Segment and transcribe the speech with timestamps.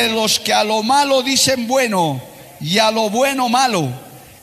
[0.00, 2.20] De los que a lo malo dicen bueno
[2.60, 3.88] y a lo bueno malo,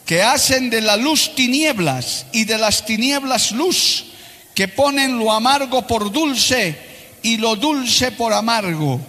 [0.06, 4.06] que hacen de la luz tinieblas y de las tinieblas luz,
[4.54, 6.78] que ponen lo amargo por dulce
[7.24, 9.00] y lo dulce por amargo.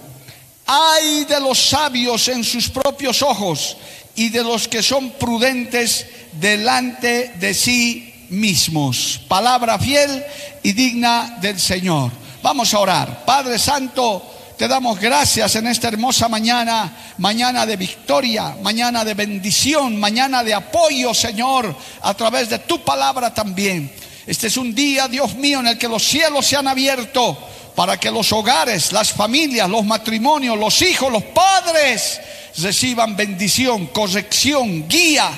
[0.67, 3.77] Ay de los sabios en sus propios ojos
[4.15, 9.21] y de los que son prudentes delante de sí mismos.
[9.29, 10.25] Palabra fiel
[10.63, 12.11] y digna del Señor.
[12.43, 13.25] Vamos a orar.
[13.25, 20.01] Padre Santo, te damos gracias en esta hermosa mañana, mañana de victoria, mañana de bendición,
[20.01, 23.89] mañana de apoyo, Señor, a través de tu palabra también.
[24.27, 27.39] Este es un día, Dios mío, en el que los cielos se han abierto
[27.77, 32.21] para que los hogares, las familias, los matrimonios, los hijos, los padres
[32.57, 35.31] reciban bendición, corrección, guía.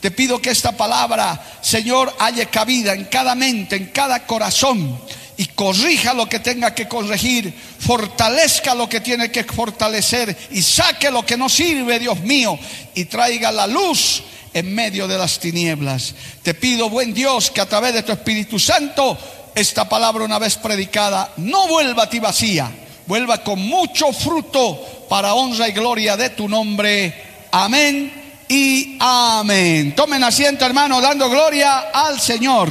[0.00, 4.96] Te pido que esta palabra, Señor, haya cabida en cada mente, en cada corazón
[5.40, 11.10] y corrija lo que tenga que corregir, fortalezca lo que tiene que fortalecer y saque
[11.10, 12.58] lo que no sirve, Dios mío,
[12.94, 16.14] y traiga la luz en medio de las tinieblas.
[16.42, 19.16] Te pido, buen Dios, que a través de tu Espíritu Santo
[19.54, 22.70] esta palabra una vez predicada no vuelva a ti vacía,
[23.06, 27.14] vuelva con mucho fruto para honra y gloria de tu nombre.
[27.50, 28.12] Amén
[28.46, 29.94] y amén.
[29.94, 32.68] Tomen asiento, hermano, dando gloria al Señor.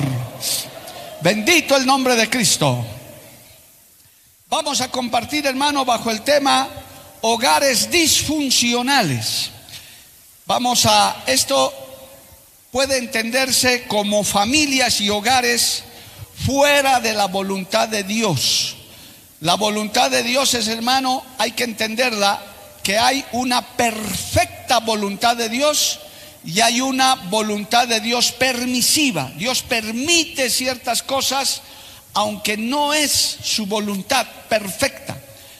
[1.21, 2.85] Bendito el nombre de Cristo.
[4.47, 6.69] Vamos a compartir, hermano, bajo el tema
[7.21, 9.51] hogares disfuncionales.
[10.45, 11.73] Vamos a, esto
[12.71, 15.83] puede entenderse como familias y hogares
[16.45, 18.77] fuera de la voluntad de Dios.
[19.41, 22.41] La voluntad de Dios es, hermano, hay que entenderla,
[22.81, 25.99] que hay una perfecta voluntad de Dios
[26.45, 29.31] y hay una voluntad de Dios permisiva.
[29.35, 31.61] Dios permite ciertas cosas
[32.13, 33.11] aunque no es
[33.43, 35.17] su voluntad perfecta.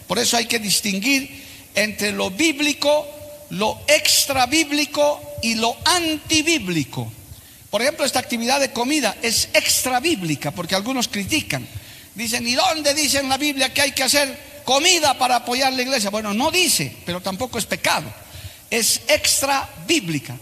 [0.07, 1.45] Por eso hay que distinguir
[1.75, 3.07] entre lo bíblico,
[3.51, 7.11] lo extra bíblico y lo antibíblico.
[7.69, 11.67] Por ejemplo, esta actividad de comida es extra bíblica porque algunos critican.
[12.15, 15.83] Dicen, ¿y dónde dice en la Biblia que hay que hacer comida para apoyar la
[15.83, 16.09] iglesia?
[16.09, 18.11] Bueno, no dice, pero tampoco es pecado.
[18.71, 20.35] Es extra bíblica.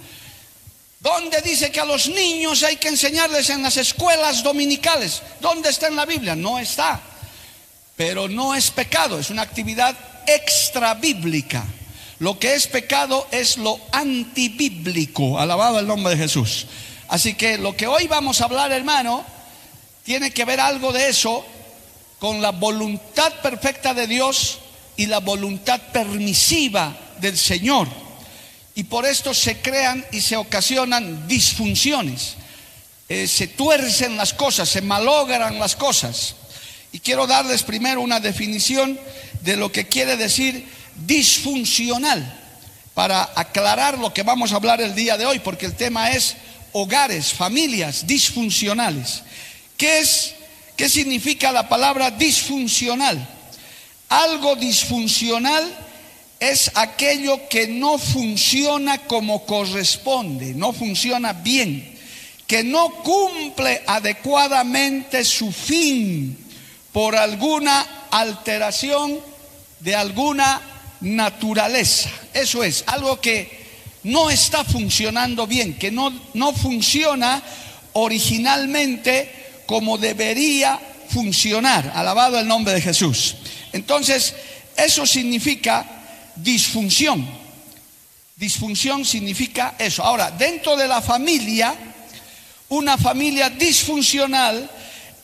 [0.99, 5.21] ¿Dónde dice que a los niños hay que enseñarles en las escuelas dominicales?
[5.39, 6.35] ¿Dónde está en la Biblia?
[6.35, 6.99] No está.
[7.95, 11.63] Pero no es pecado, es una actividad extra bíblica.
[12.19, 15.39] Lo que es pecado es lo antibíblico.
[15.39, 16.65] Alabado el nombre de Jesús.
[17.07, 19.23] Así que lo que hoy vamos a hablar, hermano,
[20.03, 21.45] tiene que ver algo de eso
[22.19, 24.59] con la voluntad perfecta de Dios
[24.95, 27.87] y la voluntad permisiva del Señor.
[28.77, 32.35] Y por esto se crean y se ocasionan disfunciones.
[33.09, 36.35] Eh, se tuercen las cosas, se malogran las cosas.
[36.91, 38.99] Y quiero darles primero una definición
[39.41, 40.63] de lo que quiere decir
[41.07, 42.39] disfuncional,
[42.93, 46.35] para aclarar lo que vamos a hablar el día de hoy, porque el tema es
[46.71, 49.23] hogares, familias disfuncionales.
[49.75, 50.35] ¿Qué es
[50.75, 53.27] qué significa la palabra disfuncional?
[54.07, 55.86] Algo disfuncional
[56.39, 61.97] es aquello que no funciona como corresponde, no funciona bien,
[62.45, 66.37] que no cumple adecuadamente su fin
[66.91, 69.19] por alguna alteración
[69.79, 70.61] de alguna
[71.01, 72.09] naturaleza.
[72.33, 73.65] Eso es, algo que
[74.03, 77.41] no está funcionando bien, que no, no funciona
[77.93, 80.79] originalmente como debería
[81.09, 81.91] funcionar.
[81.95, 83.35] Alabado el nombre de Jesús.
[83.73, 84.33] Entonces,
[84.77, 85.96] eso significa
[86.43, 87.27] disfunción.
[88.35, 90.03] Disfunción significa eso.
[90.03, 91.73] Ahora, dentro de la familia,
[92.69, 94.69] una familia disfuncional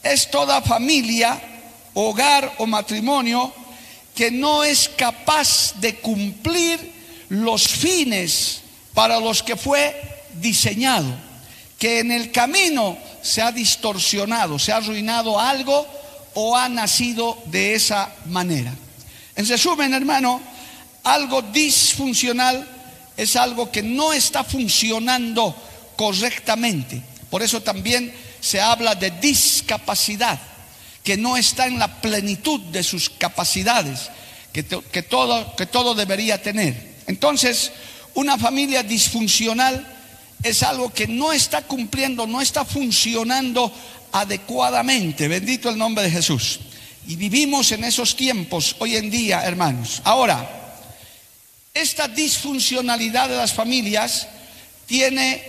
[0.02, 1.40] es toda familia,
[1.94, 3.54] hogar o matrimonio
[4.16, 6.94] que no es capaz de cumplir
[7.30, 8.62] los fines
[8.94, 9.96] para los que fue
[10.36, 11.16] diseñado,
[11.80, 15.88] que en el camino se ha distorsionado, se ha arruinado algo
[16.36, 18.74] o ha nacido de esa manera.
[19.36, 20.42] En resumen, hermano,
[21.04, 22.68] algo disfuncional
[23.18, 25.56] es algo que no está funcionando
[25.96, 27.02] correctamente.
[27.30, 30.40] Por eso también se habla de discapacidad,
[31.04, 34.10] que no está en la plenitud de sus capacidades,
[34.52, 36.94] que, todo, que todo debería tener.
[37.08, 37.72] Entonces,
[38.16, 39.88] una familia disfuncional
[40.44, 43.72] es algo que no está cumpliendo, no está funcionando
[44.12, 45.28] adecuadamente.
[45.28, 46.60] Bendito el nombre de Jesús.
[47.08, 50.02] Y vivimos en esos tiempos hoy en día, hermanos.
[50.04, 50.63] Ahora,
[51.74, 54.28] esta disfuncionalidad de las familias
[54.86, 55.44] tiene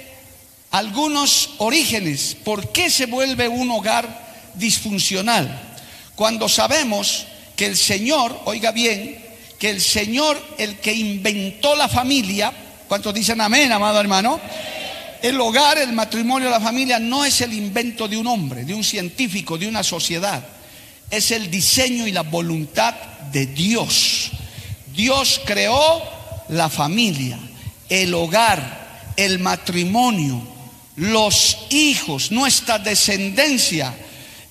[0.70, 2.34] algunos orígenes.
[2.42, 4.24] ¿Por qué se vuelve un hogar
[4.54, 5.76] disfuncional?
[6.14, 9.22] Cuando sabemos que el Señor, oiga bien,
[9.58, 12.52] que el Señor, el que inventó la familia,
[12.88, 14.40] ¿cuántos dicen amén, amado hermano?
[15.20, 18.84] El hogar, el matrimonio, la familia no es el invento de un hombre, de un
[18.84, 20.42] científico, de una sociedad.
[21.10, 22.94] Es el diseño y la voluntad
[23.30, 24.30] de Dios.
[24.94, 26.02] Dios creó
[26.48, 27.38] la familia,
[27.88, 30.40] el hogar, el matrimonio,
[30.96, 33.94] los hijos, nuestra descendencia.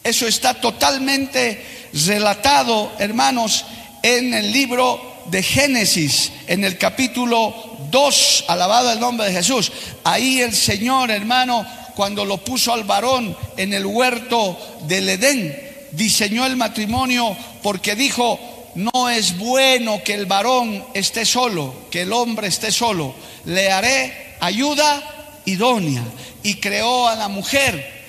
[0.04, 3.66] Eso está totalmente relatado, hermanos,
[4.02, 9.72] en el libro de Génesis, en el capítulo Dos, alabado el nombre de Jesús.
[10.04, 11.66] Ahí el Señor, hermano,
[11.96, 14.58] cuando lo puso al varón en el huerto
[14.88, 15.56] del Edén,
[15.92, 22.14] diseñó el matrimonio porque dijo, no es bueno que el varón esté solo, que el
[22.14, 23.14] hombre esté solo.
[23.46, 25.02] Le haré ayuda
[25.46, 26.04] idónea.
[26.42, 28.04] Y creó a la mujer.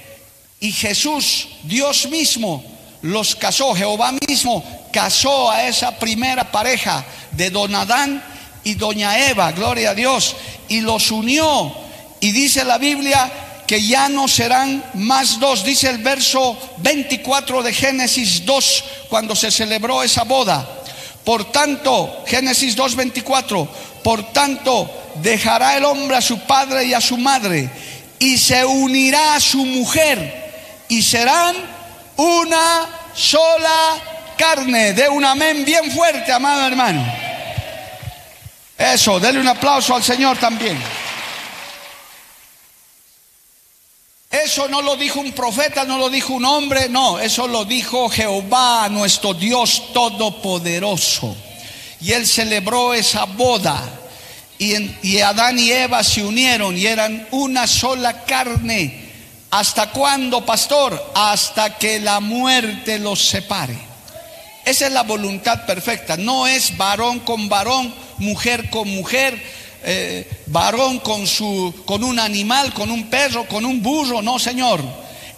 [0.61, 2.64] Y Jesús, Dios mismo,
[3.02, 3.75] los casó.
[3.75, 8.22] Jehová mismo casó a esa primera pareja de Don Adán
[8.64, 10.34] y doña Eva, gloria a Dios,
[10.69, 11.72] y los unió.
[12.20, 13.31] Y dice la Biblia
[13.66, 19.50] que ya no serán más dos, dice el verso 24 de Génesis 2, cuando se
[19.50, 20.69] celebró esa boda.
[21.25, 23.66] Por tanto, Génesis 2.24,
[24.02, 24.90] por tanto,
[25.22, 27.70] dejará el hombre a su padre y a su madre,
[28.19, 31.56] y se unirá a su mujer, y serán
[32.16, 33.96] una sola
[34.37, 34.93] carne.
[34.93, 37.05] De un amén bien fuerte, amado hermano.
[38.76, 40.78] Eso, denle un aplauso al Señor también.
[44.42, 48.08] Eso no lo dijo un profeta, no lo dijo un hombre, no, eso lo dijo
[48.08, 51.36] Jehová, nuestro Dios todopoderoso.
[52.00, 53.81] Y él celebró esa boda.
[54.58, 59.04] Y, y, Adán y Eva se unieron y eran una sola carne.
[59.52, 61.12] ¿Hasta cuándo, pastor?
[61.14, 63.78] Hasta que la muerte los separe.
[64.64, 66.16] Esa es la voluntad perfecta.
[66.16, 69.40] No es varón con varón, mujer con mujer,
[69.84, 74.82] eh, varón con, su, con un animal, con un perro, con un burro, no Señor.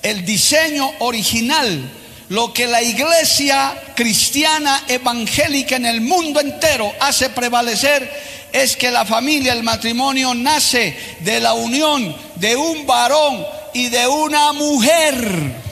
[0.03, 1.91] El diseño original,
[2.29, 8.09] lo que la iglesia cristiana evangélica en el mundo entero hace prevalecer
[8.53, 13.45] es que la familia, el matrimonio nace de la unión de un varón
[13.75, 15.67] y de una mujer.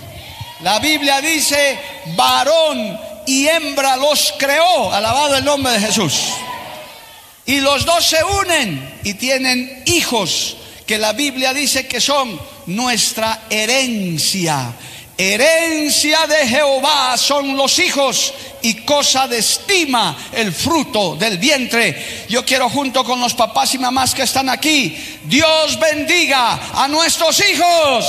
[0.60, 1.78] La Biblia dice,
[2.16, 6.14] varón y hembra los creó, alabado el nombre de Jesús.
[7.46, 10.56] Y los dos se unen y tienen hijos
[10.86, 14.72] que la Biblia dice que son nuestra herencia.
[15.16, 18.32] Herencia de Jehová son los hijos
[18.62, 22.24] y cosa de estima el fruto del vientre.
[22.28, 27.40] Yo quiero junto con los papás y mamás que están aquí, Dios bendiga a nuestros
[27.48, 28.06] hijos.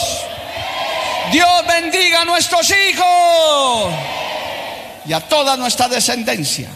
[1.32, 3.94] Dios bendiga a nuestros hijos
[5.08, 6.70] y a toda nuestra descendencia,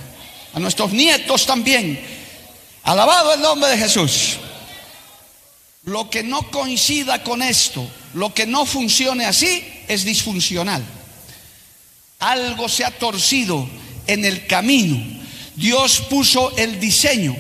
[0.53, 2.18] a nuestros nietos también
[2.89, 4.37] Alabado el nombre de Jesús.
[5.83, 10.83] Lo que no coincida con esto, lo que no funcione así, es disfuncional.
[12.17, 13.69] Algo se ha torcido
[14.07, 14.97] en el camino.
[15.55, 17.35] Dios puso el diseño.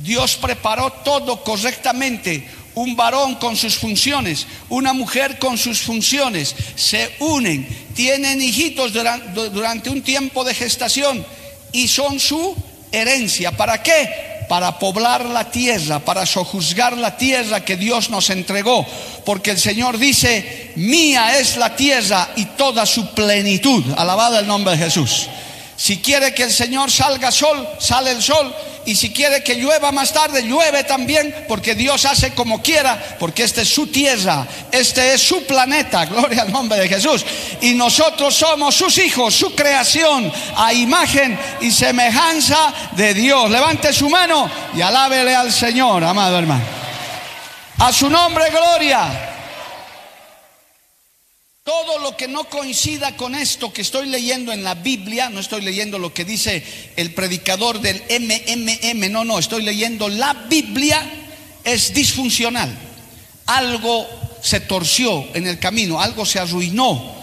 [0.00, 2.48] Dios preparó todo correctamente.
[2.74, 9.90] Un varón con sus funciones, una mujer con sus funciones, se unen, tienen hijitos durante,
[9.90, 11.24] un tiempo de gestación
[11.70, 12.56] y son su
[12.90, 13.56] herencia.
[13.56, 14.37] ¿Para qué?
[14.48, 18.86] Para poblar la tierra, para sojuzgar la tierra que Dios nos entregó,
[19.24, 24.76] porque el Señor dice, mía es la tierra y toda su plenitud, alabado el nombre
[24.76, 25.28] de Jesús.
[25.76, 28.52] Si quiere que el Señor salga sol, sale el sol.
[28.88, 33.42] Y si quiere que llueva más tarde, llueve también, porque Dios hace como quiera, porque
[33.42, 37.22] esta es su tierra, este es su planeta, gloria al nombre de Jesús.
[37.60, 43.50] Y nosotros somos sus hijos, su creación, a imagen y semejanza de Dios.
[43.50, 46.64] Levante su mano y alábele al Señor, amado hermano.
[47.80, 49.37] A su nombre, gloria.
[51.68, 55.60] Todo lo que no coincida con esto que estoy leyendo en la Biblia, no estoy
[55.60, 56.64] leyendo lo que dice
[56.96, 60.98] el predicador del MMM, no, no, estoy leyendo la Biblia,
[61.64, 62.74] es disfuncional.
[63.44, 64.08] algo
[64.42, 67.14] se torció en el camino, algo se arruinó.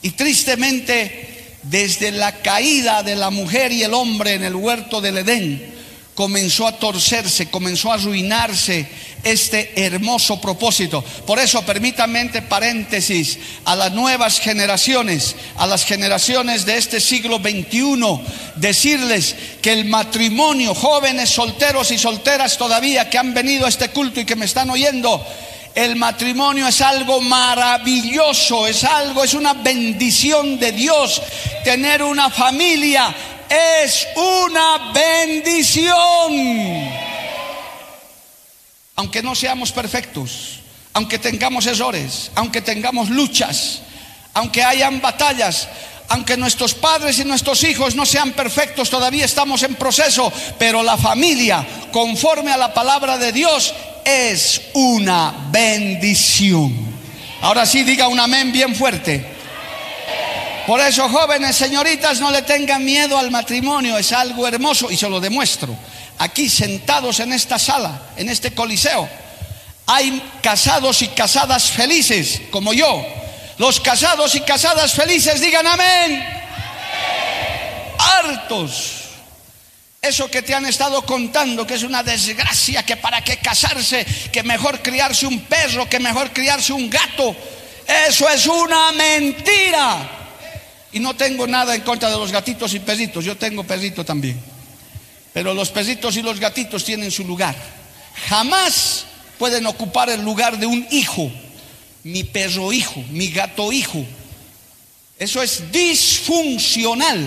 [0.00, 5.18] Y tristemente, desde la caída de la mujer y el hombre en el huerto del
[5.18, 5.74] Edén,
[6.18, 8.88] comenzó a torcerse, comenzó a arruinarse
[9.22, 11.00] este hermoso propósito.
[11.24, 18.20] Por eso, permítanme paréntesis a las nuevas generaciones, a las generaciones de este siglo XXI,
[18.56, 24.18] decirles que el matrimonio, jóvenes solteros y solteras todavía que han venido a este culto
[24.18, 25.24] y que me están oyendo,
[25.76, 31.22] el matrimonio es algo maravilloso, es algo, es una bendición de Dios.
[31.62, 33.14] Tener una familia
[33.48, 35.92] es una bendición.
[38.96, 40.60] Aunque no seamos perfectos,
[40.92, 43.82] aunque tengamos errores, aunque tengamos luchas,
[44.34, 45.68] aunque hayan batallas,
[46.08, 50.96] aunque nuestros padres y nuestros hijos no sean perfectos, todavía estamos en proceso, pero la
[50.96, 53.74] familia, conforme a la palabra de Dios,
[54.04, 56.74] es una bendición.
[57.42, 59.37] Ahora sí, diga un amén bien fuerte.
[60.68, 65.08] Por eso, jóvenes, señoritas, no le tengan miedo al matrimonio, es algo hermoso y se
[65.08, 65.74] lo demuestro.
[66.18, 69.08] Aquí sentados en esta sala, en este coliseo,
[69.86, 73.02] hay casados y casadas felices, como yo.
[73.56, 76.22] Los casados y casadas felices digan amén.
[77.98, 78.96] Hartos
[80.02, 84.42] eso que te han estado contando, que es una desgracia, que para qué casarse, que
[84.42, 87.34] mejor criarse un perro, que mejor criarse un gato.
[88.06, 90.17] Eso es una mentira.
[90.92, 94.40] Y no tengo nada en contra de los gatitos y perritos, yo tengo perrito también.
[95.32, 97.54] Pero los perritos y los gatitos tienen su lugar.
[98.28, 99.04] Jamás
[99.38, 101.30] pueden ocupar el lugar de un hijo,
[102.04, 104.04] mi perro hijo, mi gato hijo.
[105.18, 107.18] Eso es disfuncional.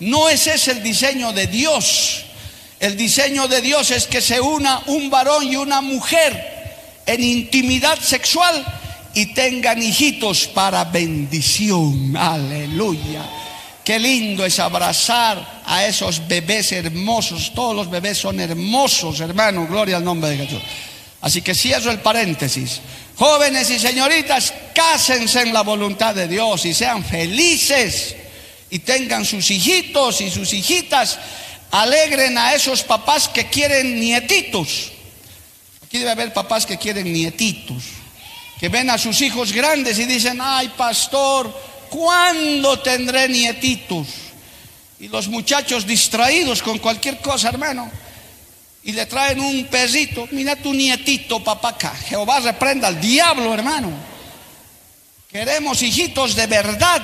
[0.00, 2.24] No ese es el diseño de Dios.
[2.80, 6.58] El diseño de Dios es que se una un varón y una mujer
[7.06, 8.77] en intimidad sexual
[9.14, 12.16] y tengan hijitos para bendición.
[12.16, 13.28] Aleluya.
[13.84, 17.52] Qué lindo es abrazar a esos bebés hermosos.
[17.54, 19.66] Todos los bebés son hermosos, hermano.
[19.66, 20.62] Gloria al nombre de Jesús.
[21.20, 22.80] Así que cierro el paréntesis.
[23.16, 28.14] Jóvenes y señoritas, cásense en la voluntad de Dios y sean felices
[28.70, 31.18] y tengan sus hijitos y sus hijitas,
[31.70, 34.92] alegren a esos papás que quieren nietitos.
[35.84, 37.82] Aquí debe haber papás que quieren nietitos,
[38.58, 41.52] que ven a sus hijos grandes y dicen, ay pastor,
[41.88, 44.08] ¿cuándo tendré nietitos?
[45.00, 47.90] Y los muchachos distraídos con cualquier cosa, hermano,
[48.82, 51.94] y le traen un perrito, mira tu nietito, papá acá.
[52.08, 53.90] Jehová reprenda al diablo, hermano.
[55.30, 57.02] Queremos hijitos de verdad,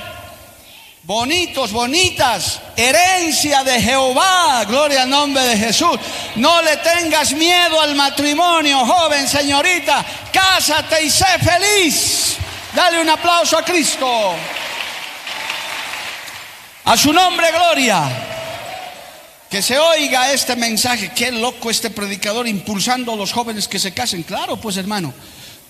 [1.04, 5.98] bonitos, bonitas, herencia de Jehová, gloria al nombre de Jesús.
[6.36, 12.36] No le tengas miedo al matrimonio, joven, señorita, cásate y sé feliz.
[12.74, 14.34] Dale un aplauso a Cristo.
[16.84, 18.02] A su nombre, gloria.
[19.50, 23.94] Que se oiga este mensaje, qué loco este predicador impulsando a los jóvenes que se
[23.94, 24.24] casen.
[24.24, 25.14] Claro, pues hermano,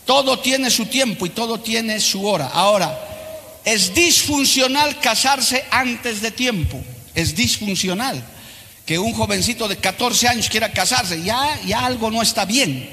[0.06, 2.50] todo tiene su tiempo y todo tiene su hora.
[2.54, 3.13] Ahora,
[3.64, 6.82] es disfuncional casarse antes de tiempo.
[7.14, 8.22] Es disfuncional.
[8.84, 12.90] Que un jovencito de 14 años quiera casarse, ya, ya algo no está bien.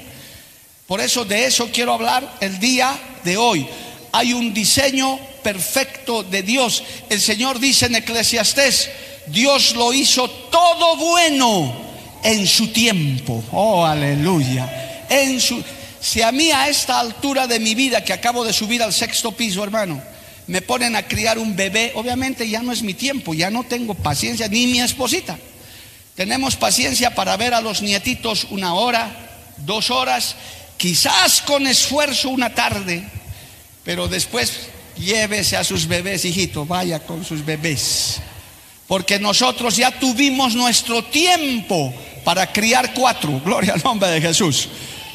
[0.86, 3.66] Por eso de eso quiero hablar el día de hoy.
[4.12, 6.82] Hay un diseño perfecto de Dios.
[7.10, 8.90] El Señor dice en Eclesiastés,
[9.26, 11.74] Dios lo hizo todo bueno
[12.22, 13.44] en su tiempo.
[13.52, 15.06] Oh, aleluya.
[15.10, 15.62] En su
[16.02, 19.30] si a mí a esta altura de mi vida que acabo de subir al sexto
[19.30, 20.02] piso, hermano,
[20.46, 23.94] me ponen a criar un bebé, obviamente ya no es mi tiempo, ya no tengo
[23.94, 25.38] paciencia, ni mi esposita.
[26.14, 29.10] Tenemos paciencia para ver a los nietitos una hora,
[29.58, 30.36] dos horas,
[30.76, 33.04] quizás con esfuerzo una tarde,
[33.84, 34.68] pero después
[34.98, 38.20] llévese a sus bebés, hijito, vaya con sus bebés.
[38.86, 41.94] Porque nosotros ya tuvimos nuestro tiempo
[42.24, 44.68] para criar cuatro, gloria al nombre de Jesús.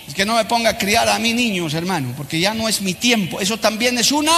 [0.07, 2.81] Es que no me ponga a criar a mí niños, hermano, porque ya no es
[2.81, 3.39] mi tiempo.
[3.39, 4.33] Eso también es una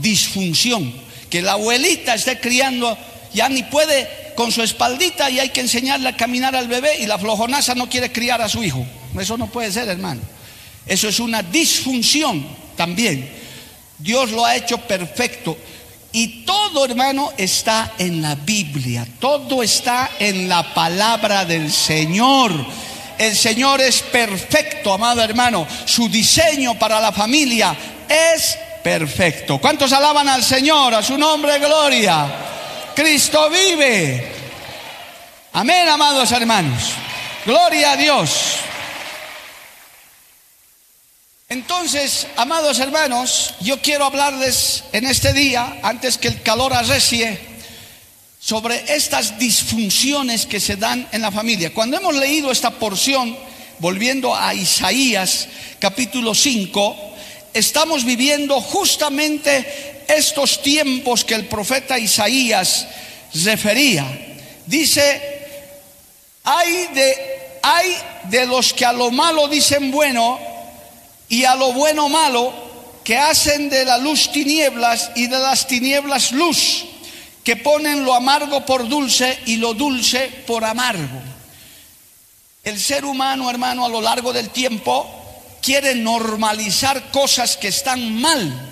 [0.00, 0.92] disfunción.
[1.30, 2.96] Que la abuelita esté criando,
[3.32, 7.06] ya ni puede con su espaldita y hay que enseñarle a caminar al bebé y
[7.06, 8.84] la flojonaza no quiere criar a su hijo.
[9.18, 10.20] Eso no puede ser, hermano.
[10.86, 12.44] Eso es una disfunción
[12.76, 13.30] también.
[13.98, 15.56] Dios lo ha hecho perfecto.
[16.12, 19.06] Y todo, hermano, está en la Biblia.
[19.18, 22.52] Todo está en la palabra del Señor.
[23.18, 25.66] El Señor es perfecto, amado hermano.
[25.86, 27.76] Su diseño para la familia
[28.08, 29.58] es perfecto.
[29.58, 30.94] ¿Cuántos alaban al Señor?
[30.94, 32.26] A su nombre, gloria.
[32.94, 34.30] Cristo vive.
[35.54, 36.92] Amén, amados hermanos.
[37.46, 38.30] Gloria a Dios.
[41.48, 47.40] Entonces, amados hermanos, yo quiero hablarles en este día, antes que el calor arrecie,
[48.38, 51.72] sobre estas disfunciones que se dan en la familia.
[51.72, 53.36] Cuando hemos leído esta porción,
[53.78, 55.48] volviendo a Isaías
[55.78, 57.13] capítulo 5,
[57.54, 62.86] estamos viviendo justamente estos tiempos que el profeta Isaías
[63.44, 64.04] refería.
[64.66, 65.20] Dice,
[66.42, 70.38] hay de, hay de los que a lo malo dicen bueno
[71.28, 72.52] y a lo bueno malo,
[73.04, 76.84] que hacen de la luz tinieblas y de las tinieblas luz,
[77.42, 81.22] que ponen lo amargo por dulce y lo dulce por amargo.
[82.62, 85.23] El ser humano, hermano, a lo largo del tiempo
[85.64, 88.70] quiere normalizar cosas que están mal.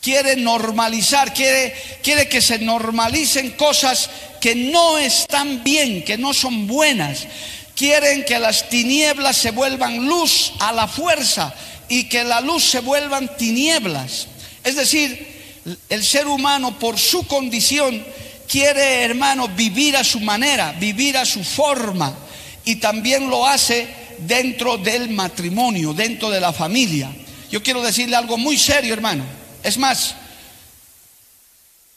[0.00, 4.08] Quiere normalizar, quiere, quiere que se normalicen cosas
[4.40, 7.26] que no están bien, que no son buenas.
[7.74, 11.52] Quieren que las tinieblas se vuelvan luz a la fuerza
[11.88, 14.28] y que la luz se vuelvan tinieblas.
[14.64, 18.02] Es decir, el ser humano por su condición
[18.48, 22.16] quiere, hermano, vivir a su manera, vivir a su forma
[22.64, 27.10] y también lo hace dentro del matrimonio, dentro de la familia.
[27.50, 29.24] Yo quiero decirle algo muy serio, hermano.
[29.62, 30.14] Es más,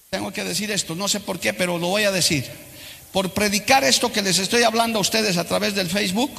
[0.09, 2.49] tengo que decir esto, no sé por qué, pero lo voy a decir.
[3.11, 6.31] Por predicar esto que les estoy hablando a ustedes a través del Facebook,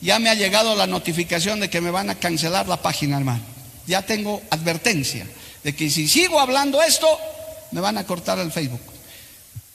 [0.00, 3.42] ya me ha llegado la notificación de que me van a cancelar la página, hermano.
[3.86, 5.26] Ya tengo advertencia
[5.62, 7.06] de que si sigo hablando esto,
[7.70, 8.80] me van a cortar el Facebook.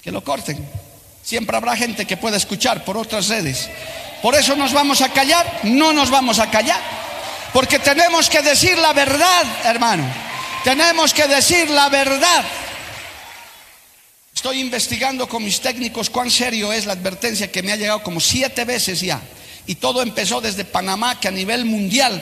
[0.01, 0.65] Que lo corten.
[1.23, 3.69] Siempre habrá gente que pueda escuchar por otras redes.
[4.21, 6.81] Por eso nos vamos a callar, no nos vamos a callar.
[7.53, 10.03] Porque tenemos que decir la verdad, hermano.
[10.63, 12.43] Tenemos que decir la verdad.
[14.33, 18.19] Estoy investigando con mis técnicos cuán serio es la advertencia que me ha llegado como
[18.19, 19.19] siete veces ya.
[19.67, 22.21] Y todo empezó desde Panamá, que a nivel mundial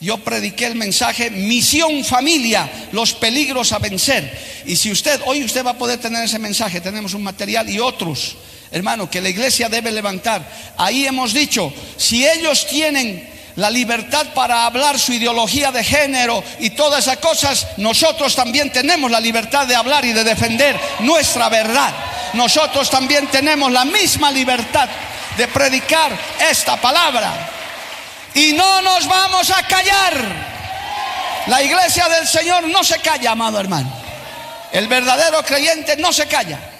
[0.00, 4.62] yo prediqué el mensaje Misión Familia, los peligros a vencer.
[4.66, 7.78] Y si usted, hoy usted va a poder tener ese mensaje, tenemos un material y
[7.78, 8.36] otros,
[8.74, 10.42] hermano, que la iglesia debe levantar.
[10.76, 16.70] Ahí hemos dicho, si ellos tienen la libertad para hablar su ideología de género y
[16.70, 21.94] todas esas cosas, nosotros también tenemos la libertad de hablar y de defender nuestra verdad.
[22.32, 24.88] Nosotros también tenemos la misma libertad
[25.36, 26.10] de predicar
[26.50, 27.32] esta palabra.
[28.34, 30.54] Y no nos vamos a callar.
[31.46, 33.92] La iglesia del Señor no se calla, amado hermano.
[34.72, 36.73] El verdadero creyente no se calla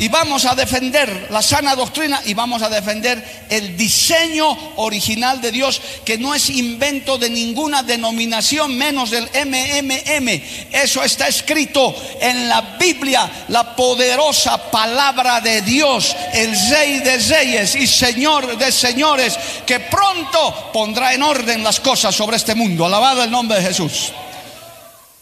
[0.00, 5.52] y vamos a defender la sana doctrina y vamos a defender el diseño original de
[5.52, 10.42] Dios, que no es invento de ninguna denominación menos del MMM.
[10.72, 17.74] Eso está escrito en la Biblia, la poderosa palabra de Dios, el Rey de Reyes
[17.74, 22.86] y Señor de Señores, que pronto pondrá en orden las cosas sobre este mundo.
[22.86, 24.12] Alabado el nombre de Jesús.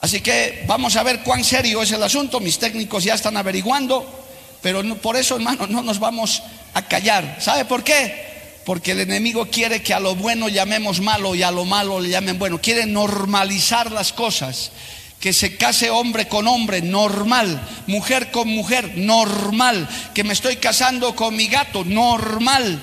[0.01, 2.39] Así que vamos a ver cuán serio es el asunto.
[2.39, 4.28] Mis técnicos ya están averiguando.
[4.63, 6.43] Pero por eso, hermano, no nos vamos
[6.75, 7.39] a callar.
[7.41, 8.61] ¿Sabe por qué?
[8.65, 12.11] Porque el enemigo quiere que a lo bueno llamemos malo y a lo malo le
[12.11, 12.61] llamen bueno.
[12.61, 14.73] Quiere normalizar las cosas.
[15.21, 17.61] Que se case hombre con hombre, normal.
[17.87, 19.89] Mujer con mujer, normal.
[20.15, 22.83] Que me estoy casando con mi gato, normal.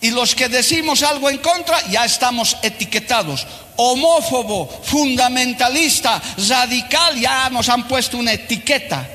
[0.00, 3.46] Y los que decimos algo en contra, ya estamos etiquetados.
[3.76, 9.08] Homófobo, fundamentalista, radical, ya nos han puesto una etiqueta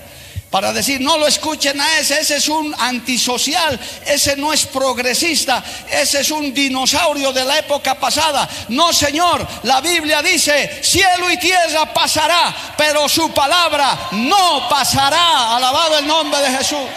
[0.49, 5.63] para decir, no lo escuchen a ese, ese es un antisocial, ese no es progresista,
[5.91, 8.47] ese es un dinosaurio de la época pasada.
[8.69, 15.55] No, Señor, la Biblia dice, cielo y tierra pasará, pero su palabra no pasará.
[15.57, 16.87] Alabado el nombre de Jesús.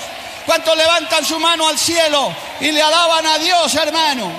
[0.47, 4.31] ¿Cuántos levantan su mano al cielo y le alaban a Dios, hermano?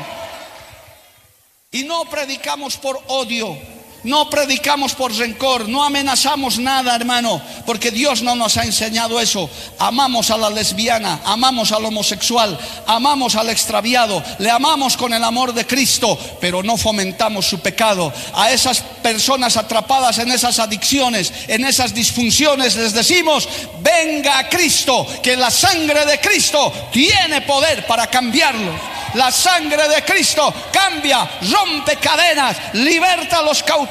[1.71, 3.57] Y no predicamos por odio,
[4.03, 9.49] no predicamos por rencor, no amenazamos nada, hermano, porque Dios no nos ha enseñado eso.
[9.77, 15.53] Amamos a la lesbiana, amamos al homosexual, amamos al extraviado, le amamos con el amor
[15.53, 18.11] de Cristo, pero no fomentamos su pecado.
[18.33, 23.47] A esas personas atrapadas en esas adicciones, en esas disfunciones, les decimos,
[23.81, 28.71] venga a Cristo, que la sangre de Cristo tiene poder para cambiarlo.
[29.13, 33.90] La sangre de Cristo cambia, rompe cadenas, liberta a los cautivos.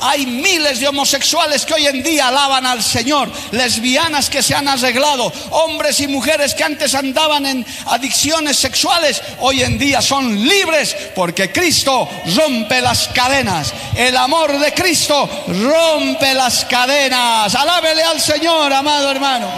[0.00, 4.68] Hay miles de homosexuales que hoy en día alaban al Señor, lesbianas que se han
[4.68, 10.96] arreglado, hombres y mujeres que antes andaban en adicciones sexuales, hoy en día son libres
[11.14, 13.72] porque Cristo rompe las cadenas.
[13.94, 17.54] El amor de Cristo rompe las cadenas.
[17.54, 19.48] Alábele al Señor, amado hermano.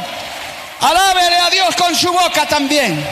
[0.81, 3.04] Alábele a Dios con su boca también.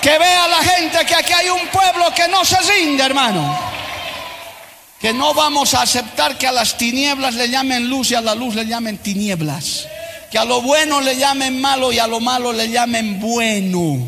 [0.00, 3.69] Que vea la gente que aquí hay un pueblo que no se rinde, hermano.
[5.00, 8.34] Que no vamos a aceptar que a las tinieblas le llamen luz y a la
[8.34, 9.88] luz le llamen tinieblas.
[10.30, 13.98] Que a lo bueno le llamen malo y a lo malo le llamen bueno.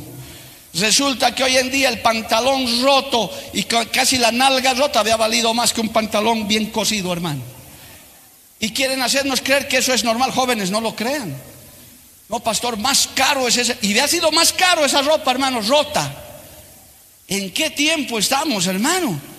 [0.75, 5.55] Resulta que hoy en día el pantalón roto y casi la nalga rota había valido
[5.55, 7.41] más que un pantalón bien cosido, hermano.
[8.61, 10.31] Y quieren hacernos creer que eso es normal.
[10.31, 11.35] Jóvenes, no lo crean.
[12.29, 13.79] No, pastor, más caro es ese.
[13.81, 16.15] Y ha sido más caro esa ropa, hermano, rota.
[17.29, 19.32] ¿En qué tiempo estamos, hermano?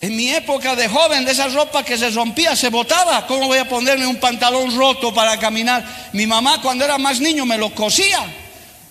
[0.00, 3.26] En mi época de joven, de esa ropa que se rompía, se botaba.
[3.26, 6.10] ¿Cómo voy a ponerme un pantalón roto para caminar?
[6.12, 8.24] Mi mamá cuando era más niño me lo cosía.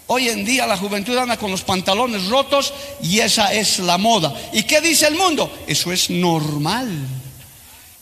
[0.08, 4.34] Hoy en día la juventud anda con los pantalones rotos y esa es la moda.
[4.52, 5.50] ¿Y qué dice el mundo?
[5.66, 6.90] Eso es normal.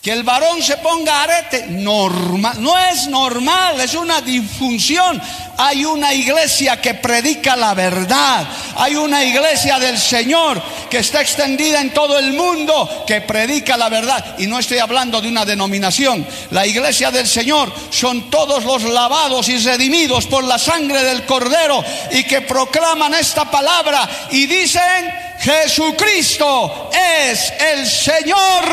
[0.06, 2.62] Que el varón se ponga arete, normal.
[2.62, 5.20] No es normal, es una disfunción.
[5.56, 8.46] Hay una iglesia que predica la verdad.
[8.76, 13.88] Hay una iglesia del Señor que está extendida en todo el mundo que predica la
[13.88, 14.36] verdad.
[14.38, 16.24] Y no estoy hablando de una denominación.
[16.52, 21.82] La iglesia del Señor son todos los lavados y redimidos por la sangre del Cordero
[22.12, 28.64] y que proclaman esta palabra y dicen Jesucristo es el Señor.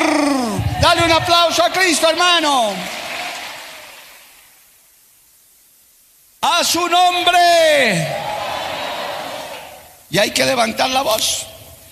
[0.81, 2.73] Dale un aplauso a Cristo, hermano.
[6.41, 8.07] A su nombre.
[10.09, 11.47] Y hay que levantar la voz.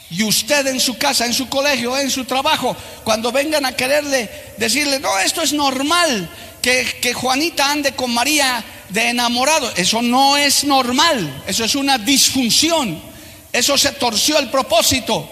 [0.09, 4.29] Y usted en su casa, en su colegio, en su trabajo, cuando vengan a quererle
[4.57, 6.29] decirle, no, esto es normal,
[6.61, 11.97] que, que Juanita ande con María de enamorado, eso no es normal, eso es una
[11.97, 13.10] disfunción.
[13.51, 15.27] Eso se torció el propósito.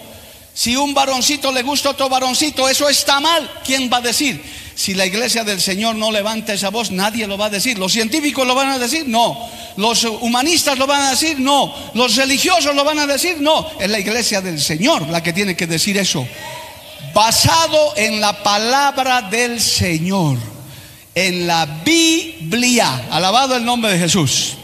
[0.52, 3.50] Si un varoncito le gusta otro varoncito, eso está mal.
[3.64, 4.42] ¿Quién va a decir?
[4.74, 7.78] Si la iglesia del Señor no levanta esa voz, nadie lo va a decir.
[7.78, 9.06] ¿Los científicos lo van a decir?
[9.06, 9.48] No.
[9.76, 11.38] ¿Los humanistas lo van a decir?
[11.38, 11.74] No.
[11.94, 13.40] ¿Los religiosos lo van a decir?
[13.40, 13.70] No.
[13.78, 16.26] Es la iglesia del Señor la que tiene que decir eso.
[17.14, 20.38] Basado en la palabra del Señor,
[21.14, 23.06] en la Biblia.
[23.10, 24.54] Alabado el nombre de Jesús.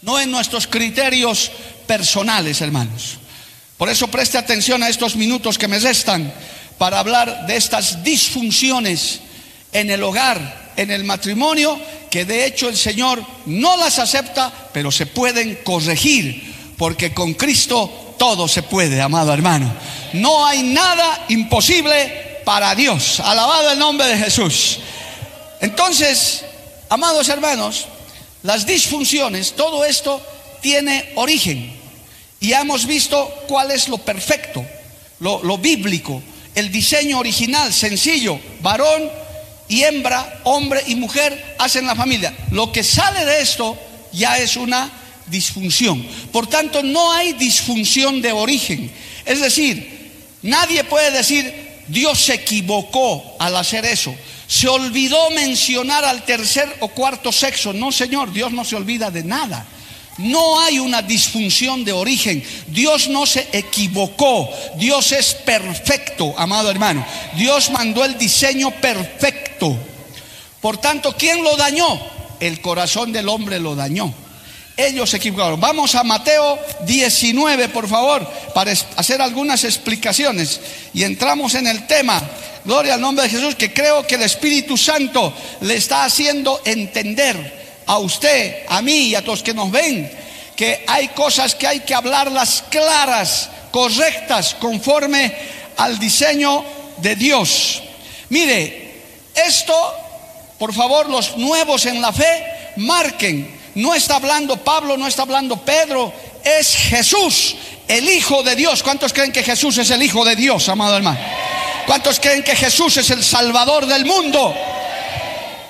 [0.00, 1.50] No en nuestros criterios
[1.88, 3.18] personales, hermanos.
[3.76, 6.32] Por eso preste atención a estos minutos que me restan
[6.78, 9.20] para hablar de estas disfunciones
[9.72, 14.92] en el hogar, en el matrimonio, que de hecho el Señor no las acepta, pero
[14.92, 19.72] se pueden corregir, porque con Cristo todo se puede, amado hermano.
[20.12, 23.20] No hay nada imposible para Dios.
[23.20, 24.80] Alabado el nombre de Jesús.
[25.60, 26.44] Entonces,
[26.88, 27.86] amados hermanos,
[28.42, 30.22] las disfunciones, todo esto
[30.60, 31.77] tiene origen.
[32.40, 34.64] Y hemos visto cuál es lo perfecto,
[35.20, 36.22] lo, bíblico,
[36.54, 39.10] el diseño original, sencillo, varón
[39.68, 42.36] y hembra, hombre y mujer hacen la familia.
[42.52, 43.76] Lo que sale de esto
[44.12, 44.90] ya es una
[45.26, 46.06] disfunción.
[46.32, 48.90] Por tanto, no hay disfunción de origen.
[49.24, 51.52] Es decir, nadie puede decir,
[51.88, 54.14] Dios se equivocó al hacer eso.
[54.46, 57.72] Se olvidó mencionar al tercer o cuarto sexo.
[57.72, 59.66] No, Señor, Dios no se olvida de nada.
[60.18, 62.42] No hay una disfunción de origen.
[62.66, 64.50] Dios no se equivocó.
[64.76, 67.06] Dios es perfecto, amado hermano.
[67.36, 69.76] Dios mandó el diseño perfecto.
[70.60, 72.00] Por tanto, ¿quién lo dañó?
[72.40, 74.12] El corazón del hombre lo dañó.
[74.76, 75.60] Ellos se equivocaron.
[75.60, 80.60] Vamos a Mateo 19, por favor, para hacer algunas explicaciones.
[80.94, 82.20] Y entramos en el tema.
[82.64, 87.57] Gloria al nombre de Jesús, que creo que el Espíritu Santo le está haciendo entender
[87.88, 90.10] a usted, a mí y a todos que nos ven,
[90.54, 95.34] que hay cosas que hay que hablarlas claras, correctas, conforme
[95.78, 96.64] al diseño
[96.98, 97.82] de Dios.
[98.28, 99.02] Mire,
[99.34, 99.74] esto,
[100.58, 103.58] por favor, los nuevos en la fe, marquen.
[103.74, 106.12] No está hablando Pablo, no está hablando Pedro,
[106.44, 108.82] es Jesús, el Hijo de Dios.
[108.82, 111.20] ¿Cuántos creen que Jesús es el Hijo de Dios, amado hermano?
[111.86, 114.54] ¿Cuántos creen que Jesús es el Salvador del mundo?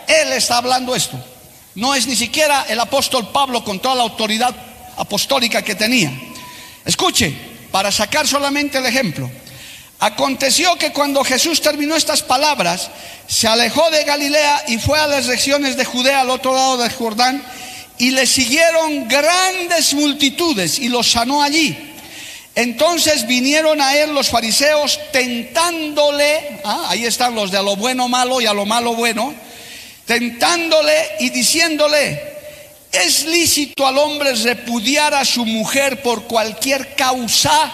[0.08, 1.16] Él está hablando esto.
[1.78, 4.52] No es ni siquiera el apóstol Pablo con toda la autoridad
[4.96, 6.10] apostólica que tenía.
[6.84, 7.32] Escuche,
[7.70, 9.30] para sacar solamente el ejemplo.
[10.00, 12.90] Aconteció que cuando Jesús terminó estas palabras,
[13.28, 16.90] se alejó de Galilea y fue a las regiones de Judea al otro lado del
[16.90, 17.44] Jordán
[17.96, 21.78] y le siguieron grandes multitudes y los sanó allí.
[22.56, 28.08] Entonces vinieron a él los fariseos tentándole, ah, ahí están los de a lo bueno
[28.08, 29.32] malo y a lo malo bueno,
[30.08, 32.20] tentándole y diciéndole,
[32.90, 37.70] ¿es lícito al hombre repudiar a su mujer por cualquier causa?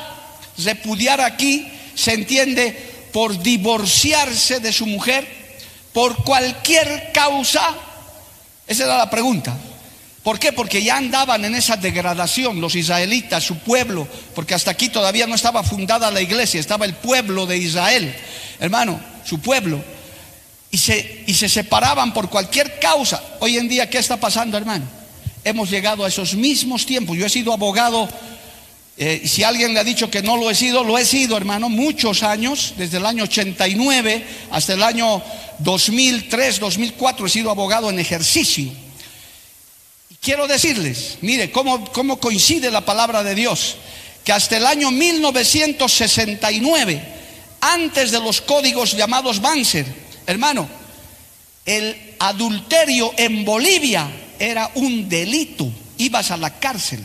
[0.58, 2.72] Repudiar aquí se entiende
[3.12, 5.24] por divorciarse de su mujer,
[5.92, 7.72] por cualquier causa.
[8.66, 9.56] Esa era la pregunta.
[10.24, 10.52] ¿Por qué?
[10.52, 15.36] Porque ya andaban en esa degradación los israelitas, su pueblo, porque hasta aquí todavía no
[15.36, 18.12] estaba fundada la iglesia, estaba el pueblo de Israel,
[18.58, 19.93] hermano, su pueblo.
[20.74, 23.22] Y se, y se separaban por cualquier causa.
[23.38, 24.84] Hoy en día, ¿qué está pasando, hermano?
[25.44, 27.16] Hemos llegado a esos mismos tiempos.
[27.16, 28.08] Yo he sido abogado,
[28.96, 31.36] eh, y si alguien le ha dicho que no lo he sido, lo he sido,
[31.36, 35.22] hermano, muchos años, desde el año 89 hasta el año
[35.60, 38.72] 2003, 2004, he sido abogado en ejercicio.
[40.20, 43.76] Quiero decirles, mire, cómo, cómo coincide la palabra de Dios,
[44.24, 47.00] que hasta el año 1969,
[47.60, 50.68] antes de los códigos llamados Banzer, hermano,
[51.64, 57.04] el adulterio en Bolivia era un delito, ibas a la cárcel.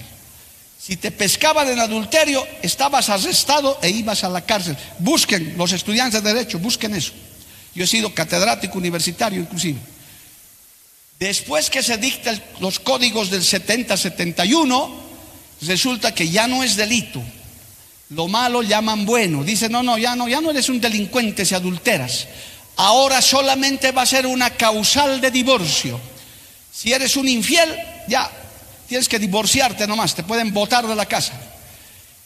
[0.79, 4.77] Si te pescaban en adulterio, estabas arrestado e ibas a la cárcel.
[4.99, 7.12] Busquen, los estudiantes de derecho, busquen eso.
[7.75, 9.79] Yo he sido catedrático universitario inclusive.
[11.19, 14.89] Después que se dictan los códigos del 70-71,
[15.62, 17.21] resulta que ya no es delito.
[18.10, 19.43] Lo malo llaman bueno.
[19.43, 22.25] Dice, no, no, ya no, ya no eres un delincuente si adulteras.
[22.81, 25.99] Ahora solamente va a ser una causal de divorcio.
[26.71, 28.31] Si eres un infiel, ya
[28.87, 31.33] tienes que divorciarte nomás, te pueden botar de la casa.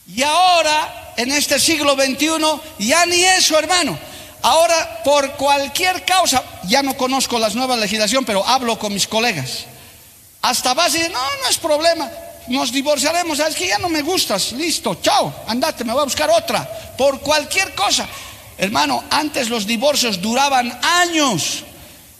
[0.07, 3.97] Y ahora, en este siglo XXI, ya ni eso, hermano.
[4.43, 9.65] Ahora, por cualquier causa, ya no conozco las nuevas legislación, pero hablo con mis colegas.
[10.43, 12.11] Hasta vas no, no es problema,
[12.49, 16.29] nos divorciaremos, es que ya no me gustas, listo, chao, andate, me voy a buscar
[16.29, 18.07] otra, por cualquier cosa.
[18.57, 21.63] Hermano, antes los divorcios duraban años.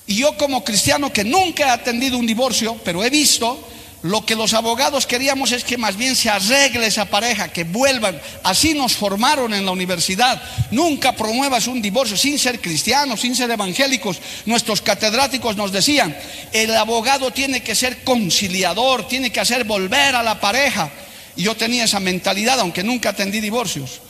[0.06, 3.68] Y yo como cristiano que nunca he atendido un divorcio, pero he visto,
[4.04, 8.22] lo que los abogados queríamos es que más bien se arregle esa pareja, que vuelvan.
[8.44, 10.44] Así nos formaron en la universidad.
[10.72, 14.20] Nunca promuevas un divorcio sin ser cristianos, sin ser evangélicos.
[14.46, 16.14] Nuestros catedráticos nos decían,
[16.52, 20.92] el abogado tiene que ser conciliador, tiene que hacer volver a la pareja.
[21.38, 24.02] Y yo tenía esa mentalidad, aunque nunca atendí divorcios.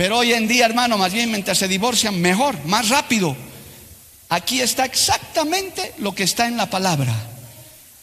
[0.00, 3.36] Pero hoy en día, hermano, más bien mientras se divorcian, mejor, más rápido.
[4.30, 7.12] Aquí está exactamente lo que está en la palabra.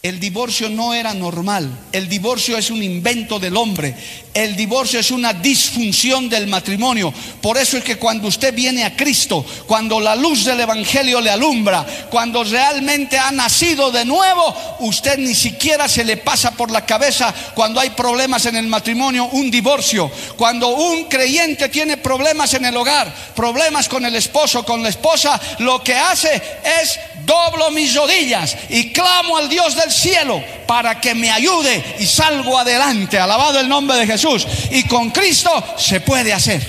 [0.00, 1.68] El divorcio no era normal.
[1.90, 3.96] El divorcio es un invento del hombre.
[4.32, 7.12] El divorcio es una disfunción del matrimonio.
[7.42, 11.30] Por eso es que cuando usted viene a Cristo, cuando la luz del Evangelio le
[11.30, 16.86] alumbra, cuando realmente ha nacido de nuevo, usted ni siquiera se le pasa por la
[16.86, 20.08] cabeza cuando hay problemas en el matrimonio, un divorcio.
[20.36, 25.40] Cuando un creyente tiene problemas en el hogar, problemas con el esposo, con la esposa,
[25.58, 26.40] lo que hace
[26.80, 32.06] es doblo mis rodillas y clamo al Dios del cielo para que me ayude y
[32.06, 33.18] salgo adelante.
[33.18, 34.46] Alabado el nombre de Jesús.
[34.70, 36.66] Y con Cristo se puede hacer.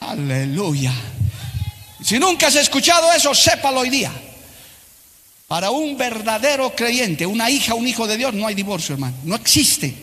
[0.00, 0.92] Aleluya.
[2.04, 4.12] Si nunca has escuchado eso, sépalo hoy día.
[5.46, 9.16] Para un verdadero creyente, una hija, un hijo de Dios, no hay divorcio, hermano.
[9.24, 9.94] No existe.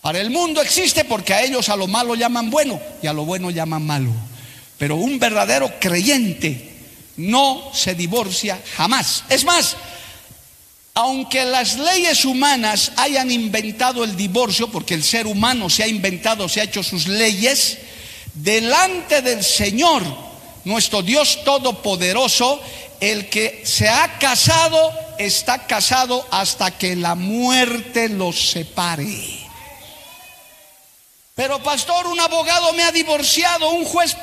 [0.00, 3.24] Para el mundo existe porque a ellos a lo malo llaman bueno y a lo
[3.24, 4.10] bueno llaman malo.
[4.76, 6.69] Pero un verdadero creyente
[7.16, 9.24] no se divorcia jamás.
[9.28, 9.76] Es más,
[10.94, 16.48] aunque las leyes humanas hayan inventado el divorcio, porque el ser humano se ha inventado,
[16.48, 17.78] se ha hecho sus leyes,
[18.34, 20.02] delante del Señor,
[20.64, 22.60] nuestro Dios Todopoderoso,
[23.00, 29.40] el que se ha casado está casado hasta que la muerte los separe.
[31.34, 34.14] Pero pastor, un abogado me ha divorciado, un juez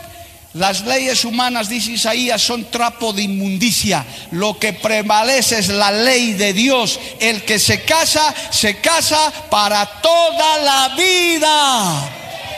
[0.58, 4.06] las leyes humanas, dice Isaías, son trapo de inmundicia.
[4.32, 7.00] Lo que prevalece es la ley de Dios.
[7.20, 12.12] El que se casa, se casa para toda la vida.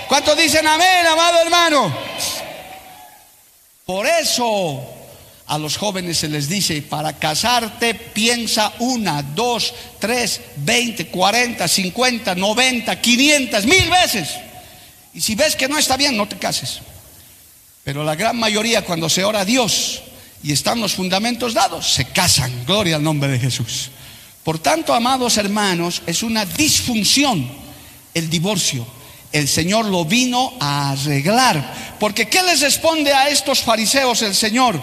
[0.07, 1.95] ¿Cuántos dicen amén, amado hermano?
[3.85, 4.83] Por eso
[5.47, 12.35] a los jóvenes se les dice, para casarte piensa una, dos, tres, veinte, cuarenta, cincuenta,
[12.35, 14.29] noventa, quinientas, mil veces.
[15.13, 16.81] Y si ves que no está bien, no te cases.
[17.89, 20.01] Pero la gran mayoría cuando se ora a Dios
[20.43, 22.63] y están los fundamentos dados, se casan.
[22.67, 23.89] Gloria al nombre de Jesús.
[24.43, 27.49] Por tanto, amados hermanos, es una disfunción
[28.13, 28.85] el divorcio.
[29.31, 31.95] El Señor lo vino a arreglar.
[31.99, 34.79] Porque ¿qué les responde a estos fariseos el Señor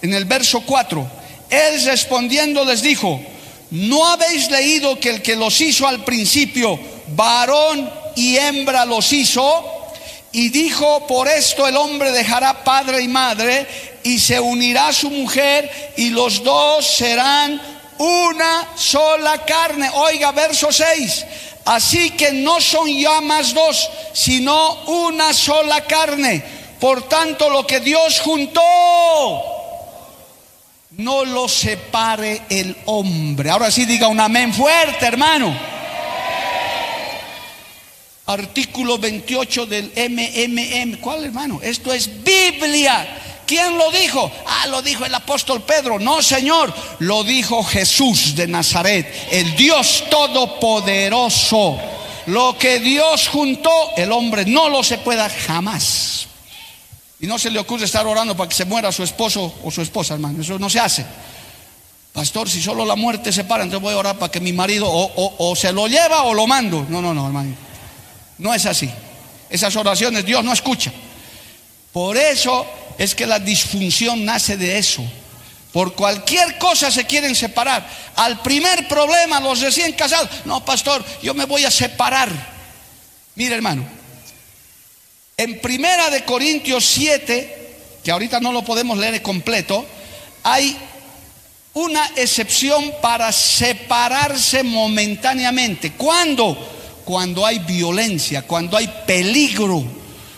[0.00, 1.06] en el verso 4?
[1.50, 3.20] Él respondiendo les dijo,
[3.72, 6.80] ¿no habéis leído que el que los hizo al principio,
[7.14, 9.77] varón y hembra los hizo?
[10.38, 13.66] Y dijo, por esto el hombre dejará padre y madre
[14.04, 17.60] y se unirá a su mujer y los dos serán
[17.98, 19.90] una sola carne.
[19.92, 21.26] Oiga, verso 6.
[21.64, 26.44] Así que no son ya más dos, sino una sola carne.
[26.78, 28.62] Por tanto, lo que Dios juntó,
[30.98, 33.50] no lo separe el hombre.
[33.50, 35.77] Ahora sí diga un amén fuerte, hermano.
[38.28, 40.98] Artículo 28 del MMM.
[41.00, 41.60] ¿Cuál, hermano?
[41.62, 43.42] Esto es Biblia.
[43.46, 44.30] ¿Quién lo dijo?
[44.46, 45.98] Ah, lo dijo el apóstol Pedro.
[45.98, 51.78] No, Señor, lo dijo Jesús de Nazaret, el Dios todopoderoso.
[52.26, 56.26] Lo que Dios juntó, el hombre no lo se pueda jamás.
[57.20, 59.80] Y no se le ocurre estar orando para que se muera su esposo o su
[59.80, 60.42] esposa, hermano.
[60.42, 61.06] Eso no se hace.
[62.12, 64.86] Pastor, si solo la muerte se para, entonces voy a orar para que mi marido
[64.86, 66.84] o, se lo lleva o lo mando.
[66.90, 67.67] No, no, no, hermano.
[68.38, 68.90] No es así.
[69.50, 70.92] Esas oraciones Dios no escucha.
[71.92, 75.04] Por eso es que la disfunción nace de eso.
[75.72, 77.88] Por cualquier cosa se quieren separar.
[78.16, 82.30] Al primer problema, los recién casados, no, pastor, yo me voy a separar.
[83.34, 83.86] Mire, hermano,
[85.36, 89.86] en Primera de Corintios 7, que ahorita no lo podemos leer completo,
[90.42, 90.76] hay
[91.74, 95.92] una excepción para separarse momentáneamente.
[95.92, 96.77] ¿Cuándo?
[97.08, 99.82] Cuando hay violencia, cuando hay peligro,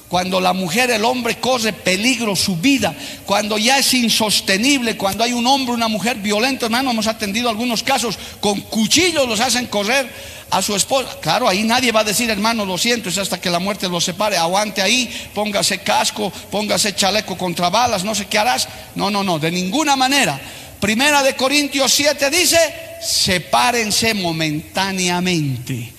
[0.08, 2.94] cuando la mujer, el hombre corre peligro su vida,
[3.26, 7.82] cuando ya es insostenible, cuando hay un hombre, una mujer violenta, hermano, hemos atendido algunos
[7.82, 10.08] casos, con cuchillos los hacen correr
[10.48, 11.18] a su esposa.
[11.20, 14.04] Claro, ahí nadie va a decir, hermano, lo siento, es hasta que la muerte los
[14.04, 14.36] separe.
[14.36, 18.68] Aguante ahí, póngase casco, póngase chaleco contra balas, no sé qué harás.
[18.94, 20.40] No, no, no, de ninguna manera.
[20.78, 22.58] Primera de Corintios 7 dice,
[23.02, 25.94] sepárense momentáneamente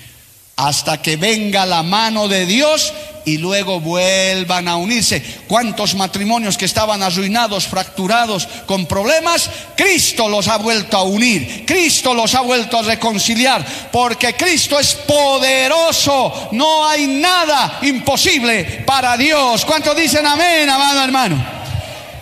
[0.62, 2.94] hasta que venga la mano de Dios
[3.26, 5.20] y luego vuelvan a unirse.
[5.48, 9.50] ¿Cuántos matrimonios que estaban arruinados, fracturados, con problemas?
[9.76, 14.94] Cristo los ha vuelto a unir, Cristo los ha vuelto a reconciliar, porque Cristo es
[14.94, 19.66] poderoso, no hay nada imposible para Dios.
[19.66, 21.44] ¿Cuántos dicen amén, amado hermano?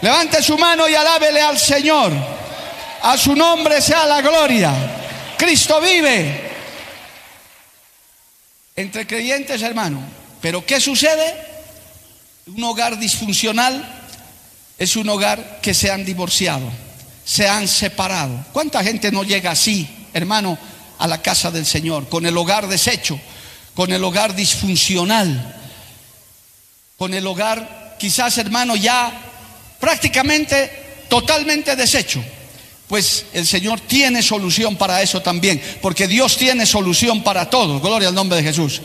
[0.02, 2.14] Levante su mano y alábele al Señor.
[3.02, 4.72] A su nombre sea la gloria.
[5.38, 6.49] Cristo vive.
[8.80, 10.00] Entre creyentes, hermano,
[10.40, 11.36] pero ¿qué sucede?
[12.48, 13.86] Un hogar disfuncional
[14.78, 16.72] es un hogar que se han divorciado,
[17.26, 18.46] se han separado.
[18.54, 20.58] ¿Cuánta gente no llega así, hermano,
[20.98, 23.20] a la casa del Señor, con el hogar deshecho,
[23.74, 25.58] con el hogar disfuncional,
[26.96, 29.12] con el hogar quizás, hermano, ya
[29.82, 32.24] prácticamente totalmente deshecho?
[32.90, 37.80] Pues el Señor tiene solución para eso también, porque Dios tiene solución para todo.
[37.80, 38.82] Gloria al nombre de Jesús.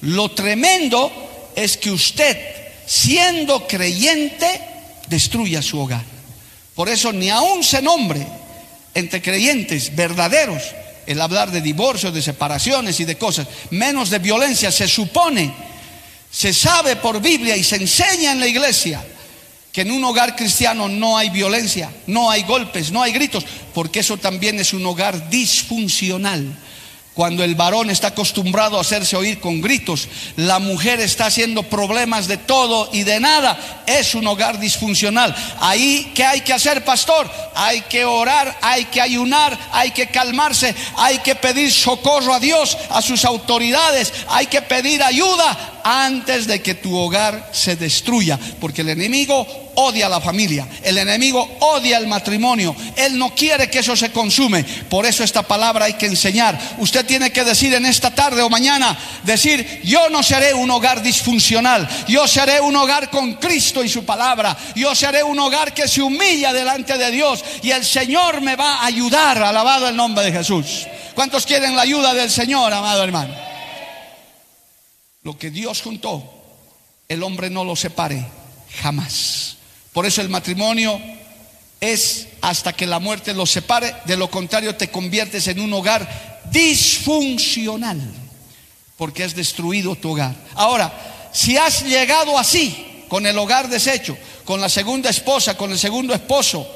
[0.00, 2.36] Lo tremendo es que usted,
[2.84, 4.60] siendo creyente,
[5.06, 6.02] destruya su hogar.
[6.74, 8.26] Por eso ni aún se nombre
[8.92, 10.60] entre creyentes verdaderos
[11.06, 15.54] el hablar de divorcios, de separaciones y de cosas, menos de violencia, se supone,
[16.28, 19.04] se sabe por Biblia y se enseña en la iglesia
[19.74, 23.98] que en un hogar cristiano no hay violencia, no hay golpes, no hay gritos, porque
[23.98, 26.46] eso también es un hogar disfuncional.
[27.12, 32.28] Cuando el varón está acostumbrado a hacerse oír con gritos, la mujer está haciendo problemas
[32.28, 35.34] de todo y de nada, es un hogar disfuncional.
[35.58, 37.28] Ahí, ¿qué hay que hacer, pastor?
[37.56, 42.78] Hay que orar, hay que ayunar, hay que calmarse, hay que pedir socorro a Dios,
[42.90, 48.82] a sus autoridades, hay que pedir ayuda antes de que tu hogar se destruya, porque
[48.82, 53.80] el enemigo odia a la familia, el enemigo odia el matrimonio, él no quiere que
[53.80, 56.58] eso se consume, por eso esta palabra hay que enseñar.
[56.78, 61.02] Usted tiene que decir en esta tarde o mañana, decir, yo no seré un hogar
[61.02, 65.88] disfuncional, yo seré un hogar con Cristo y su palabra, yo seré un hogar que
[65.88, 70.24] se humilla delante de Dios y el Señor me va a ayudar, alabado el nombre
[70.24, 70.86] de Jesús.
[71.14, 73.34] ¿Cuántos quieren la ayuda del Señor, amado hermano?
[75.22, 76.22] Lo que Dios juntó,
[77.08, 78.26] el hombre no lo separe
[78.82, 79.56] jamás.
[79.94, 81.00] Por eso el matrimonio
[81.80, 86.42] es hasta que la muerte lo separe, de lo contrario te conviertes en un hogar
[86.50, 87.98] disfuncional,
[88.98, 90.34] porque has destruido tu hogar.
[90.54, 95.78] Ahora, si has llegado así, con el hogar deshecho, con la segunda esposa, con el
[95.78, 96.68] segundo esposo,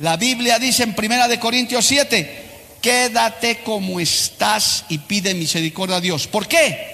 [0.00, 2.48] la Biblia dice en Primera de Corintios 7,
[2.82, 6.26] quédate como estás y pide misericordia a Dios.
[6.26, 6.90] ¿Por qué?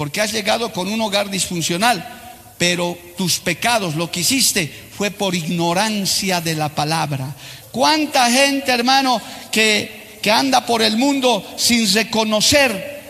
[0.00, 2.02] porque has llegado con un hogar disfuncional,
[2.56, 7.34] pero tus pecados, lo que hiciste, fue por ignorancia de la palabra.
[7.72, 9.18] ¿Cuánta gente, hermano,
[9.50, 13.00] que, que anda por el mundo sin reconocer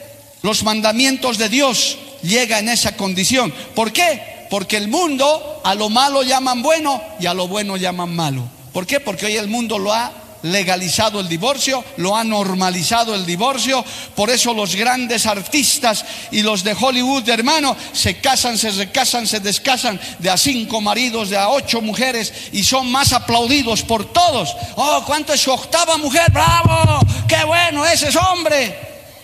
[0.43, 3.53] los mandamientos de Dios, llega en esa condición?
[3.75, 4.47] ¿Por qué?
[4.49, 8.45] Porque el mundo a lo malo llaman bueno y a lo bueno llaman malo.
[8.73, 9.01] ¿Por qué?
[9.01, 10.13] Porque hoy el mundo lo ha
[10.43, 13.85] legalizado el divorcio, lo ha normalizado el divorcio.
[14.15, 19.41] Por eso los grandes artistas y los de Hollywood, hermano, se casan, se recasan, se
[19.41, 24.55] descasan de a cinco maridos, de a ocho mujeres y son más aplaudidos por todos.
[24.77, 26.31] Oh, ¿cuánto es su octava mujer?
[26.33, 27.01] ¡Bravo!
[27.29, 27.85] ¡Qué bueno!
[27.87, 28.77] Ese es hombre.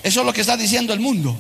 [0.03, 1.37] Eso es lo que está diciendo el mundo.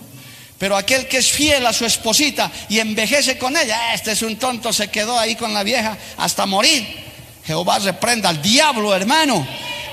[0.58, 4.36] Pero aquel que es fiel a su esposita y envejece con ella, este es un
[4.36, 7.04] tonto, se quedó ahí con la vieja hasta morir.
[7.46, 9.46] Jehová reprenda al diablo, hermano.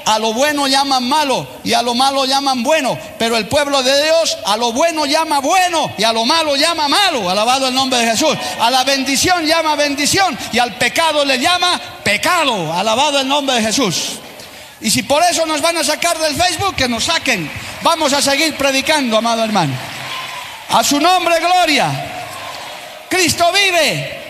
[0.06, 2.98] A lo bueno llaman malo y a lo malo llaman bueno.
[3.18, 6.88] Pero el pueblo de Dios a lo bueno llama bueno y a lo malo llama
[6.88, 7.30] malo.
[7.30, 8.36] Alabado el nombre de Jesús.
[8.60, 12.74] A la bendición llama bendición y al pecado le llama pecado.
[12.74, 14.20] Alabado el nombre de Jesús.
[14.82, 17.50] Y si por eso nos van a sacar del Facebook, que nos saquen.
[17.82, 19.74] Vamos a seguir predicando, amado hermano.
[20.70, 21.90] A su nombre, gloria.
[23.08, 24.23] Cristo vive.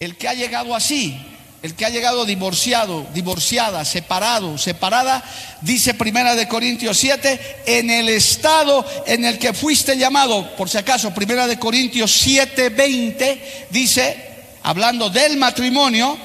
[0.00, 1.20] El que ha llegado así,
[1.60, 5.24] el que ha llegado divorciado, divorciada, separado, separada,
[5.60, 10.78] dice Primera de Corintios 7, en el estado en el que fuiste llamado, por si
[10.78, 14.16] acaso, Primera de Corintios 7, 20, dice,
[14.62, 16.16] hablando del matrimonio,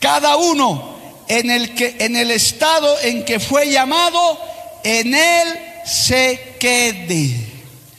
[0.00, 0.98] cada uno
[1.28, 4.36] en el que en el estado en que fue llamado,
[4.82, 5.48] en él
[5.86, 7.36] se quede.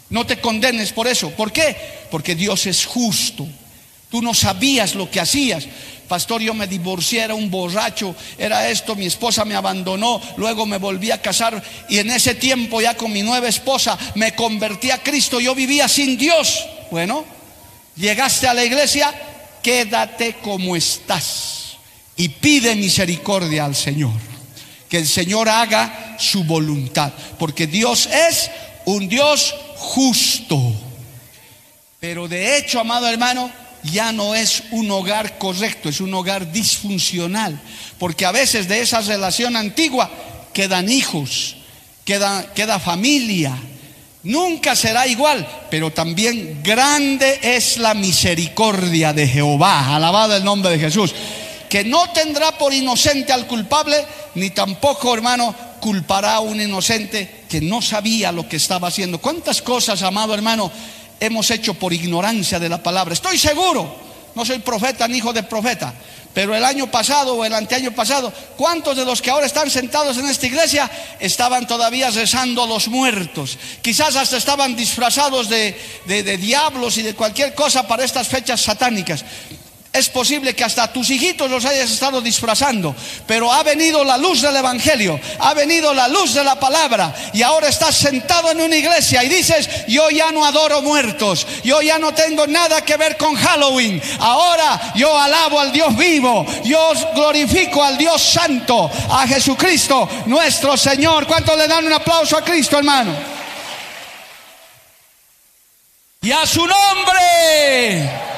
[0.09, 1.29] No te condenes por eso.
[1.31, 1.77] ¿Por qué?
[2.11, 3.47] Porque Dios es justo.
[4.13, 5.65] Tú no sabías lo que hacías.
[6.07, 10.77] Pastor, yo me divorcié, era un borracho, era esto, mi esposa me abandonó, luego me
[10.77, 15.01] volví a casar y en ese tiempo ya con mi nueva esposa me convertí a
[15.01, 16.63] Cristo, yo vivía sin Dios.
[16.91, 17.25] Bueno,
[17.95, 19.11] llegaste a la iglesia,
[19.63, 21.77] quédate como estás
[22.15, 24.13] y pide misericordia al Señor.
[24.89, 28.51] Que el Señor haga su voluntad, porque Dios es
[28.85, 30.71] un Dios justo.
[31.99, 37.59] Pero de hecho, amado hermano, ya no es un hogar correcto, es un hogar disfuncional,
[37.97, 40.09] porque a veces de esa relación antigua
[40.53, 41.57] quedan hijos,
[42.05, 43.57] queda, familia.
[44.23, 50.79] Nunca será igual, pero también grande es la misericordia de Jehová, alabado el nombre de
[50.79, 51.13] Jesús,
[51.69, 53.97] que no tendrá por inocente al culpable,
[54.35, 59.19] ni tampoco, hermano, culpará a un inocente que no sabía lo que estaba haciendo.
[59.19, 60.71] ¿Cuántas cosas, amado hermano,
[61.25, 63.13] hemos hecho por ignorancia de la palabra.
[63.13, 63.95] Estoy seguro,
[64.35, 65.93] no soy profeta ni hijo de profeta,
[66.33, 70.17] pero el año pasado o el anteaño pasado, ¿cuántos de los que ahora están sentados
[70.17, 73.57] en esta iglesia estaban todavía rezando a los muertos?
[73.81, 78.61] Quizás hasta estaban disfrazados de, de, de diablos y de cualquier cosa para estas fechas
[78.61, 79.23] satánicas.
[79.93, 82.95] Es posible que hasta tus hijitos los hayas estado disfrazando,
[83.27, 87.43] pero ha venido la luz del Evangelio, ha venido la luz de la palabra y
[87.43, 91.99] ahora estás sentado en una iglesia y dices, yo ya no adoro muertos, yo ya
[91.99, 97.83] no tengo nada que ver con Halloween, ahora yo alabo al Dios vivo, yo glorifico
[97.83, 101.27] al Dios santo, a Jesucristo nuestro Señor.
[101.27, 103.15] ¿Cuántos le dan un aplauso a Cristo, hermano?
[106.19, 108.32] Y a su nombre.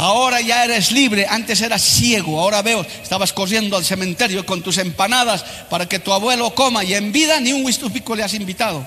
[0.00, 4.78] Ahora ya eres libre, antes eras ciego, ahora veo, estabas corriendo al cementerio con tus
[4.78, 8.86] empanadas para que tu abuelo coma y en vida ni un pico le has invitado.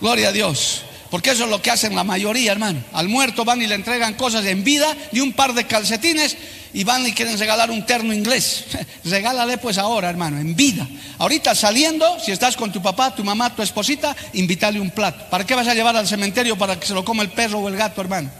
[0.00, 0.80] Gloria a Dios.
[1.10, 2.82] Porque eso es lo que hacen la mayoría, hermano.
[2.94, 6.38] Al muerto van y le entregan cosas en vida, ni un par de calcetines,
[6.72, 8.64] y van y quieren regalar un terno inglés.
[9.04, 10.88] Regálale pues ahora, hermano, en vida.
[11.18, 15.26] Ahorita saliendo, si estás con tu papá, tu mamá, tu esposita, invítale un plato.
[15.28, 17.68] ¿Para qué vas a llevar al cementerio para que se lo coma el perro o
[17.68, 18.30] el gato, hermano?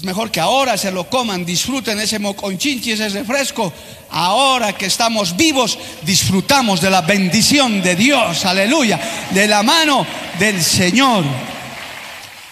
[0.00, 3.70] Es mejor que ahora se lo coman, disfruten ese moconchinchi, ese refresco.
[4.08, 8.98] Ahora que estamos vivos, disfrutamos de la bendición de Dios, aleluya,
[9.30, 10.06] de la mano
[10.38, 11.22] del Señor.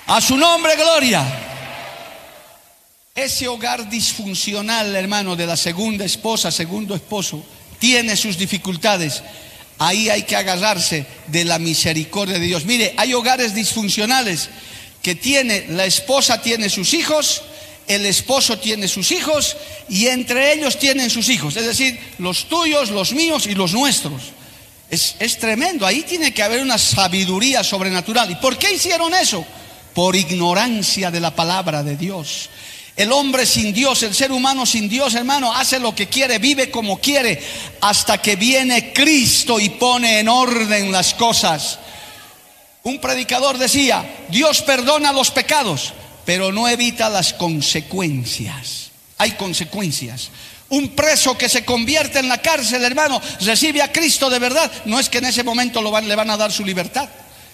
[0.08, 1.24] A su nombre, gloria.
[3.14, 7.42] Ese hogar disfuncional, hermano, de la segunda esposa, segundo esposo,
[7.78, 9.22] tiene sus dificultades.
[9.78, 12.66] Ahí hay que agarrarse de la misericordia de Dios.
[12.66, 14.50] Mire, hay hogares disfuncionales
[15.02, 17.42] que tiene, la esposa tiene sus hijos,
[17.86, 19.56] el esposo tiene sus hijos
[19.88, 24.22] y entre ellos tienen sus hijos, es decir, los tuyos, los míos y los nuestros.
[24.90, 28.30] Es, es, tremendo, ahí tiene que haber una sabiduría sobrenatural.
[28.30, 29.44] ¿Y por qué hicieron eso?
[29.94, 32.48] Por ignorancia de la palabra de Dios.
[32.98, 36.68] El hombre sin Dios, el ser humano sin Dios, hermano, hace lo que quiere, vive
[36.68, 37.40] como quiere,
[37.80, 41.78] hasta que viene Cristo y pone en orden las cosas.
[42.88, 45.92] Un predicador decía, Dios perdona los pecados,
[46.24, 48.92] pero no evita las consecuencias.
[49.18, 50.30] Hay consecuencias.
[50.70, 54.72] Un preso que se convierte en la cárcel, hermano, recibe a Cristo de verdad.
[54.86, 57.10] No es que en ese momento le van a dar su libertad.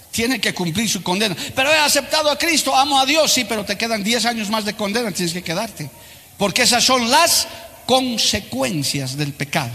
[0.09, 1.35] Tiene que cumplir su condena.
[1.53, 4.63] Pero he aceptado a Cristo, amo a Dios, sí, pero te quedan 10 años más
[4.63, 5.89] de condena, tienes que quedarte.
[6.37, 7.45] Porque esas son las
[7.85, 9.73] consecuencias del pecado.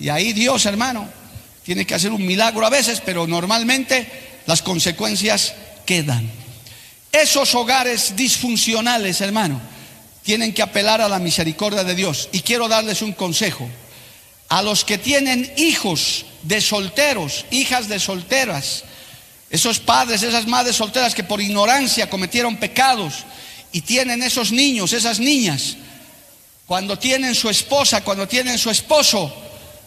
[0.00, 1.08] Y ahí Dios, hermano,
[1.62, 6.30] tiene que hacer un milagro a veces, pero normalmente las consecuencias quedan.
[7.12, 9.60] Esos hogares disfuncionales, hermano,
[10.22, 12.28] tienen que apelar a la misericordia de Dios.
[12.32, 13.68] Y quiero darles un consejo.
[14.48, 18.84] A los que tienen hijos de solteros, hijas de solteras,
[19.50, 23.24] esos padres, esas madres solteras que por ignorancia cometieron pecados
[23.72, 25.76] y tienen esos niños, esas niñas,
[26.66, 29.32] cuando tienen su esposa, cuando tienen su esposo,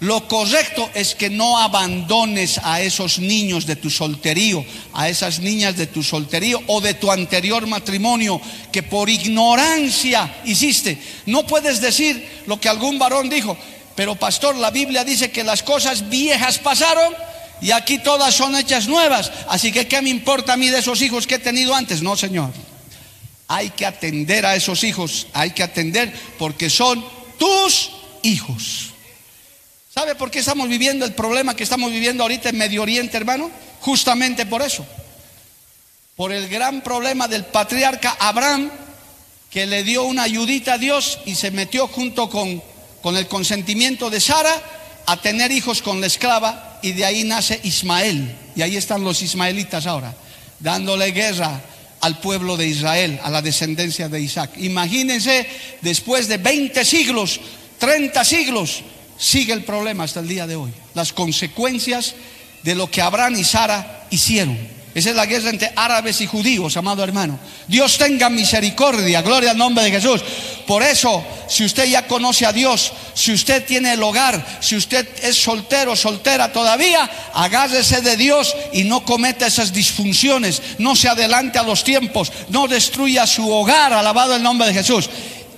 [0.01, 5.75] lo correcto es que no abandones a esos niños de tu solterío, a esas niñas
[5.75, 8.39] de tu solterío o de tu anterior matrimonio
[8.71, 10.97] que por ignorancia hiciste.
[11.25, 13.57] No puedes decir lo que algún varón dijo,
[13.95, 17.13] pero pastor, la Biblia dice que las cosas viejas pasaron
[17.59, 19.29] y aquí todas son hechas nuevas.
[19.49, 22.01] Así que, ¿qué me importa a mí de esos hijos que he tenido antes?
[22.01, 22.53] No, Señor.
[23.49, 27.03] Hay que atender a esos hijos, hay que atender porque son
[27.37, 27.91] tus
[28.21, 28.88] hijos.
[29.99, 33.51] ¿Sabe por qué estamos viviendo el problema que estamos viviendo ahorita en Medio Oriente, hermano?
[33.81, 34.85] Justamente por eso.
[36.15, 38.71] Por el gran problema del patriarca Abraham,
[39.51, 42.63] que le dio una ayudita a Dios y se metió junto con,
[43.01, 44.55] con el consentimiento de Sara
[45.05, 48.33] a tener hijos con la esclava y de ahí nace Ismael.
[48.55, 50.15] Y ahí están los ismaelitas ahora,
[50.61, 51.59] dándole guerra
[51.99, 54.51] al pueblo de Israel, a la descendencia de Isaac.
[54.59, 55.45] Imagínense,
[55.81, 57.41] después de 20 siglos,
[57.79, 58.81] 30 siglos,
[59.19, 60.71] sigue el problema hasta el día de hoy.
[60.95, 62.15] Las consecuencias
[62.63, 64.57] de lo que Abraham y Sara hicieron.
[64.95, 67.37] Esa es la guerra entre árabes y judíos, amado hermano.
[67.67, 70.21] Dios tenga misericordia, gloria al nombre de Jesús.
[70.65, 75.07] Por eso, si usted ya conoce a Dios, si usted tiene el hogar, si usted
[75.21, 81.59] es soltero, soltera todavía, agárrese de Dios y no cometa esas disfunciones, no se adelante
[81.59, 85.07] a los tiempos, no destruya su hogar, alabado el nombre de Jesús.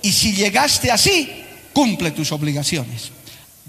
[0.02, 1.30] Y si llegaste así,
[1.72, 3.21] cumple tus obligaciones.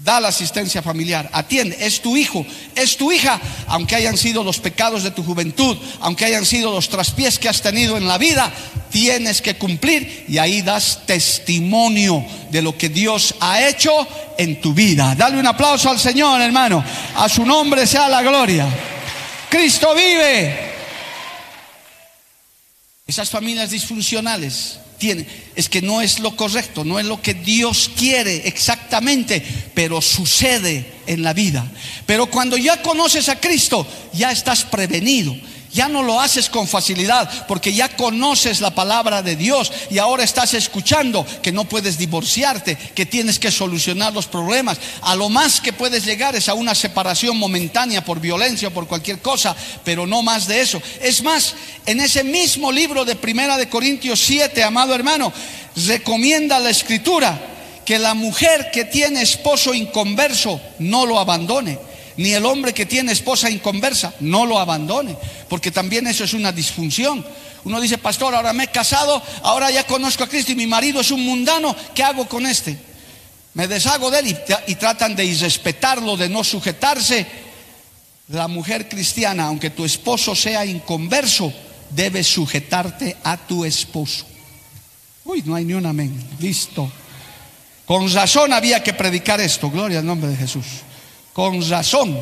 [0.04, 2.44] Da la asistencia familiar, atiende, es tu hijo,
[2.74, 6.90] es tu hija, aunque hayan sido los pecados de tu juventud, aunque hayan sido los
[6.90, 8.52] traspiés que has tenido en la vida,
[8.90, 14.74] tienes que cumplir y ahí das testimonio de lo que Dios ha hecho en tu
[14.74, 15.14] vida.
[15.14, 16.84] Dale un aplauso al Señor, hermano,
[17.16, 18.66] a su nombre sea la gloria.
[19.48, 20.74] Cristo vive.
[23.06, 24.80] Esas familias disfuncionales
[25.10, 29.42] es que no es lo correcto, no es lo que Dios quiere exactamente,
[29.74, 31.70] pero sucede en la vida.
[32.06, 35.36] Pero cuando ya conoces a Cristo, ya estás prevenido
[35.74, 40.22] ya no lo haces con facilidad porque ya conoces la palabra de Dios y ahora
[40.22, 44.78] estás escuchando que no puedes divorciarte, que tienes que solucionar los problemas.
[45.02, 48.86] A lo más que puedes llegar es a una separación momentánea por violencia o por
[48.86, 50.80] cualquier cosa, pero no más de eso.
[51.02, 51.54] Es más,
[51.86, 55.32] en ese mismo libro de Primera de Corintios 7, amado hermano,
[55.74, 57.36] recomienda la escritura
[57.84, 63.12] que la mujer que tiene esposo inconverso no lo abandone ni el hombre que tiene
[63.12, 65.16] esposa inconversa, no lo abandone,
[65.48, 67.24] porque también eso es una disfunción.
[67.64, 71.00] Uno dice, pastor, ahora me he casado, ahora ya conozco a Cristo y mi marido
[71.00, 72.76] es un mundano, ¿qué hago con este?
[73.54, 77.26] Me deshago de él y, tratan de irrespetarlo, de no sujetarse.
[78.28, 81.52] La mujer cristiana, aunque tu esposo sea inconverso,
[81.90, 84.26] debe sujetarte a tu esposo.
[85.24, 86.22] Uy, no hay ni un amén.
[86.40, 86.90] Listo.
[87.86, 89.70] Con razón había que predicar esto.
[89.70, 90.64] Gloria al nombre de Jesús
[91.34, 92.16] con razón.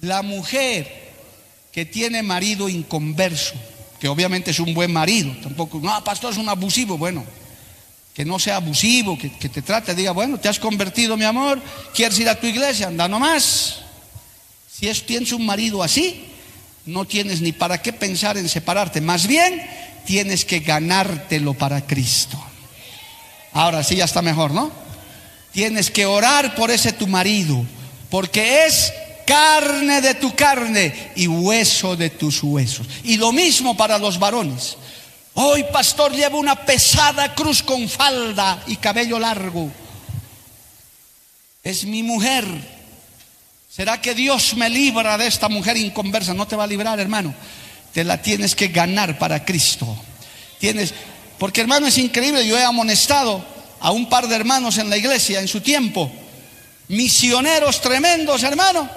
[0.00, 1.06] La mujer
[1.70, 3.54] que tiene marido inconverso,
[4.00, 7.24] que obviamente es un buen marido, tampoco, no, pastor es un abusivo, bueno,
[8.14, 11.60] que no sea abusivo, que, te trate, diga, bueno, te has convertido, mi amor,
[11.94, 13.80] quieres ir a tu iglesia, anda nomás.
[14.72, 16.24] Si es, tienes un marido así,
[16.86, 19.62] no tienes ni para qué pensar en separarte, más bien
[20.06, 22.42] tienes que ganártelo para Cristo.
[23.52, 24.85] Ahora sí ya está mejor, ¿no?
[25.56, 27.64] Tienes que orar por ese tu marido,
[28.10, 28.92] porque es
[29.26, 32.86] carne de tu carne y hueso de tus huesos.
[33.04, 34.76] Y lo mismo para los varones.
[35.32, 39.70] Hoy, pastor, lleva una pesada cruz con falda y cabello largo.
[41.64, 42.44] Es mi mujer.
[43.70, 46.34] ¿Será que Dios me libra de esta mujer inconversa?
[46.34, 47.34] No te va a librar, hermano.
[47.94, 49.86] Te la tienes que ganar para Cristo.
[50.58, 50.92] Tienes,
[51.38, 55.40] porque hermano es increíble, yo he amonestado a un par de hermanos en la iglesia
[55.40, 56.10] en su tiempo,
[56.88, 58.88] misioneros tremendos, hermano,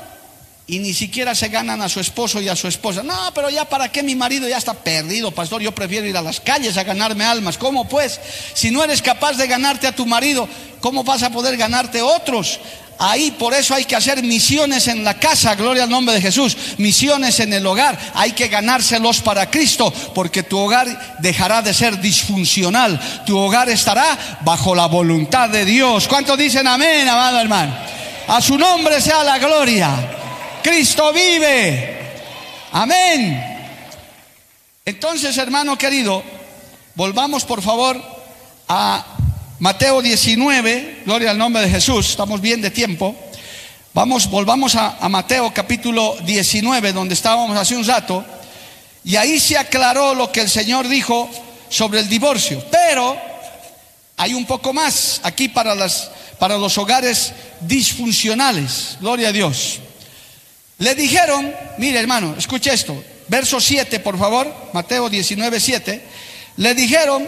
[0.70, 3.02] y ni siquiera se ganan a su esposo y a su esposa.
[3.02, 6.22] No, pero ya para qué mi marido ya está perdido, pastor, yo prefiero ir a
[6.22, 7.58] las calles a ganarme almas.
[7.58, 8.20] ¿Cómo pues?
[8.54, 10.48] Si no eres capaz de ganarte a tu marido,
[10.80, 12.60] ¿cómo vas a poder ganarte otros?
[13.02, 16.58] Ahí por eso hay que hacer misiones en la casa, gloria al nombre de Jesús,
[16.78, 22.02] misiones en el hogar, hay que ganárselos para Cristo, porque tu hogar dejará de ser
[22.02, 26.10] disfuncional, tu hogar estará bajo la voluntad de Dios.
[26.10, 27.74] ¿Cuántos dicen amén, amado hermano?
[28.28, 29.91] A su nombre sea la gloria.
[30.62, 31.97] Cristo vive.
[32.74, 33.60] Amén.
[34.84, 36.22] Entonces, hermano querido,
[36.95, 38.02] volvamos por favor
[38.68, 39.19] a
[39.60, 43.14] Mateo 19, gloria al nombre de Jesús, estamos bien de tiempo.
[43.93, 48.24] Vamos, volvamos a, Mateo capítulo 19, donde estábamos hace un rato,
[49.03, 51.30] y ahí se aclaró lo que el Señor dijo
[51.68, 52.64] sobre el divorcio.
[52.72, 53.18] Pero
[54.16, 59.80] hay un poco más aquí para, las, para los hogares disfuncionales, gloria a Dios.
[60.78, 66.01] Le dijeron, mire hermano, escuche esto, verso 7 por favor, Mateo 19, 7,
[66.55, 67.28] le dijeron,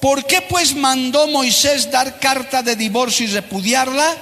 [0.00, 4.16] ¿Por qué pues mandó Moisés dar carta de divorcio y repudiarla?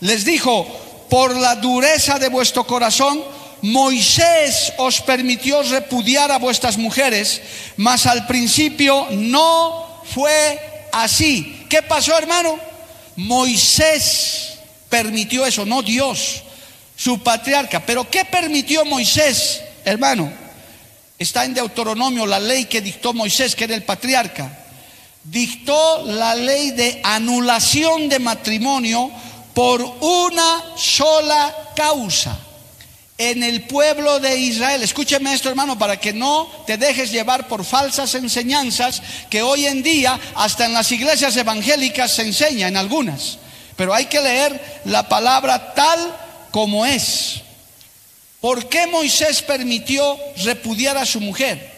[0.00, 0.66] Les dijo,
[1.08, 3.22] por la dureza de vuestro corazón,
[3.62, 7.40] Moisés os permitió repudiar a vuestras mujeres,
[7.78, 11.64] mas al principio no fue así.
[11.70, 12.58] ¿Qué pasó, hermano?
[13.16, 14.58] Moisés
[14.90, 16.42] permitió eso, no Dios,
[16.94, 17.84] su patriarca.
[17.86, 20.30] Pero ¿qué permitió Moisés, hermano?
[21.18, 24.64] Está en Deuteronomio la ley que dictó Moisés, que era el patriarca
[25.30, 29.10] dictó la ley de anulación de matrimonio
[29.54, 32.38] por una sola causa
[33.18, 34.82] en el pueblo de Israel.
[34.82, 39.82] Escúcheme esto, hermano, para que no te dejes llevar por falsas enseñanzas que hoy en
[39.82, 43.38] día hasta en las iglesias evangélicas se enseña en algunas.
[43.76, 46.16] Pero hay que leer la palabra tal
[46.50, 47.40] como es.
[48.40, 51.75] ¿Por qué Moisés permitió repudiar a su mujer?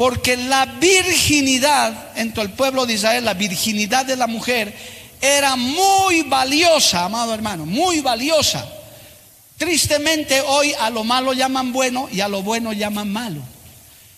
[0.00, 4.74] Porque la virginidad, entre el pueblo de Israel, la virginidad de la mujer
[5.20, 8.66] era muy valiosa, amado hermano, muy valiosa.
[9.58, 13.42] Tristemente hoy a lo malo llaman bueno y a lo bueno llaman malo.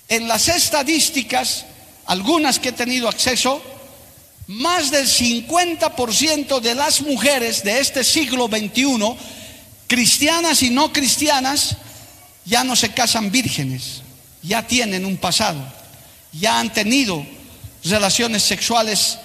[0.06, 1.64] En las estadísticas,
[2.06, 3.60] algunas que he tenido acceso,
[4.46, 9.16] más del 50% de las mujeres de este siglo XXI,
[9.88, 11.76] cristianas y no cristianas,
[12.44, 14.01] ya no se casan vírgenes
[14.42, 15.60] ya tienen un pasado,
[16.32, 17.24] ya han tenido
[17.84, 19.18] relaciones sexuales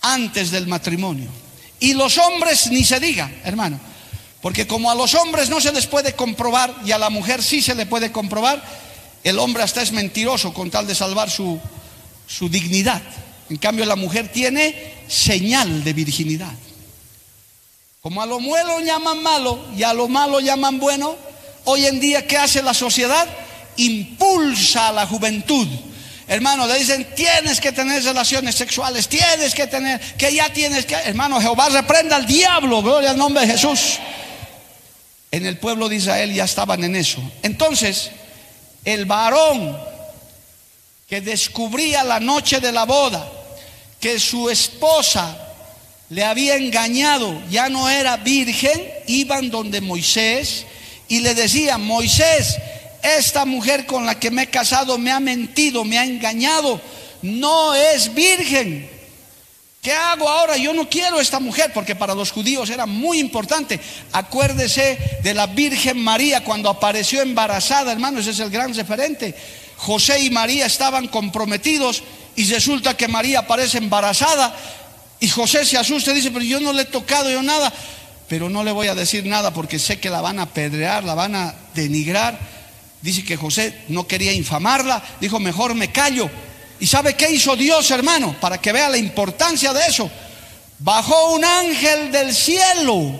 [0.00, 1.30] antes del matrimonio.
[1.80, 3.80] Y los hombres ni se diga, hermano,
[4.40, 7.62] porque como a los hombres no se les puede comprobar y a la mujer sí
[7.62, 8.62] se le puede comprobar,
[9.24, 11.60] el hombre hasta es mentiroso con tal de salvar su,
[12.26, 13.02] su dignidad.
[13.50, 16.52] En cambio la mujer tiene señal de virginidad.
[18.00, 21.16] Como a lo bueno llaman malo y a lo malo llaman bueno,
[21.64, 23.28] hoy en día ¿qué hace la sociedad?
[23.76, 25.66] Impulsa a la juventud.
[26.28, 30.94] Hermano, le dicen, tienes que tener relaciones sexuales, tienes que tener, que ya tienes que,
[30.94, 33.98] hermano, Jehová reprenda al diablo, gloria al nombre de Jesús.
[35.30, 37.20] En el pueblo de Israel ya estaban en eso.
[37.42, 38.10] Entonces,
[38.84, 39.76] el varón
[41.08, 43.30] que descubría la noche de la boda
[44.00, 45.38] que su esposa
[46.08, 50.66] le había engañado, ya no era virgen, iban donde Moisés
[51.08, 52.56] y le decían, Moisés,
[53.02, 56.80] esta mujer con la que me he casado me ha mentido, me ha engañado,
[57.22, 58.88] no es virgen.
[59.82, 60.56] ¿Qué hago ahora?
[60.56, 63.80] Yo no quiero esta mujer porque para los judíos era muy importante.
[64.12, 69.34] Acuérdese de la Virgen María cuando apareció embarazada, hermano, ese es el gran referente.
[69.76, 72.04] José y María estaban comprometidos
[72.36, 74.54] y resulta que María aparece embarazada
[75.18, 77.72] y José se asusta y dice, pero yo no le he tocado yo nada,
[78.28, 81.14] pero no le voy a decir nada porque sé que la van a apedrear, la
[81.14, 82.61] van a denigrar.
[83.02, 86.30] Dice que José no quería infamarla, dijo, mejor me callo.
[86.78, 88.36] ¿Y sabe qué hizo Dios, hermano?
[88.40, 90.10] Para que vea la importancia de eso.
[90.78, 93.12] Bajó un ángel del cielo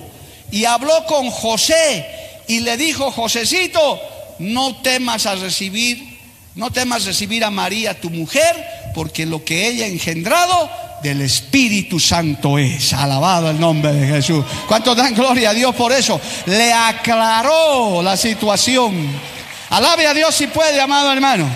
[0.51, 2.07] y habló con José
[2.47, 4.01] y le dijo, Josecito,
[4.39, 6.19] no temas a recibir,
[6.55, 10.71] no temas recibir a María tu mujer, porque lo que ella ha engendrado
[11.03, 12.93] del Espíritu Santo es.
[12.93, 14.45] Alabado el nombre de Jesús.
[14.69, 16.21] ¿Cuántos dan gloria a Dios por eso?
[16.47, 19.32] Le aclaró la situación.
[19.73, 21.49] Alabe a Dios si puede, amado hermano.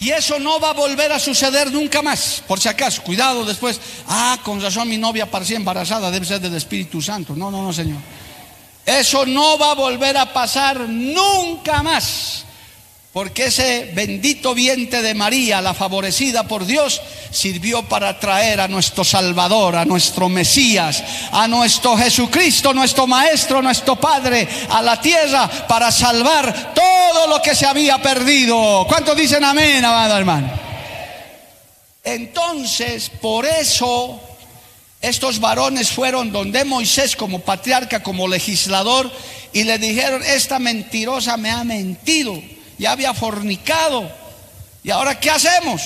[0.00, 3.04] Y eso no va a volver a suceder nunca más, por si acaso.
[3.04, 3.80] Cuidado después.
[4.08, 7.36] Ah, con razón mi novia parecía embarazada, debe ser del Espíritu Santo.
[7.36, 7.98] No, no, no, Señor.
[8.84, 12.44] Eso no va a volver a pasar nunca más.
[13.12, 17.00] Porque ese bendito vientre de María, la favorecida por Dios,
[17.30, 21.02] sirvió para traer a nuestro Salvador, a nuestro Mesías,
[21.32, 27.54] a nuestro Jesucristo, nuestro Maestro, nuestro Padre, a la tierra para salvar todo lo que
[27.54, 28.86] se había perdido.
[28.86, 30.50] ¿Cuántos dicen amén, amado hermano?
[32.04, 34.20] Entonces, por eso
[35.00, 39.10] estos varones fueron donde Moisés como patriarca, como legislador,
[39.52, 42.40] y le dijeron, esta mentirosa me ha mentido,
[42.78, 44.10] ya había fornicado,
[44.82, 45.82] ¿y ahora qué hacemos?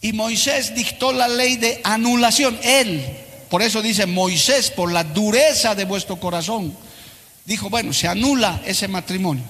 [0.00, 3.04] Y Moisés dictó la ley de anulación, él,
[3.48, 6.76] por eso dice Moisés, por la dureza de vuestro corazón,
[7.44, 9.44] dijo, bueno, se anula ese matrimonio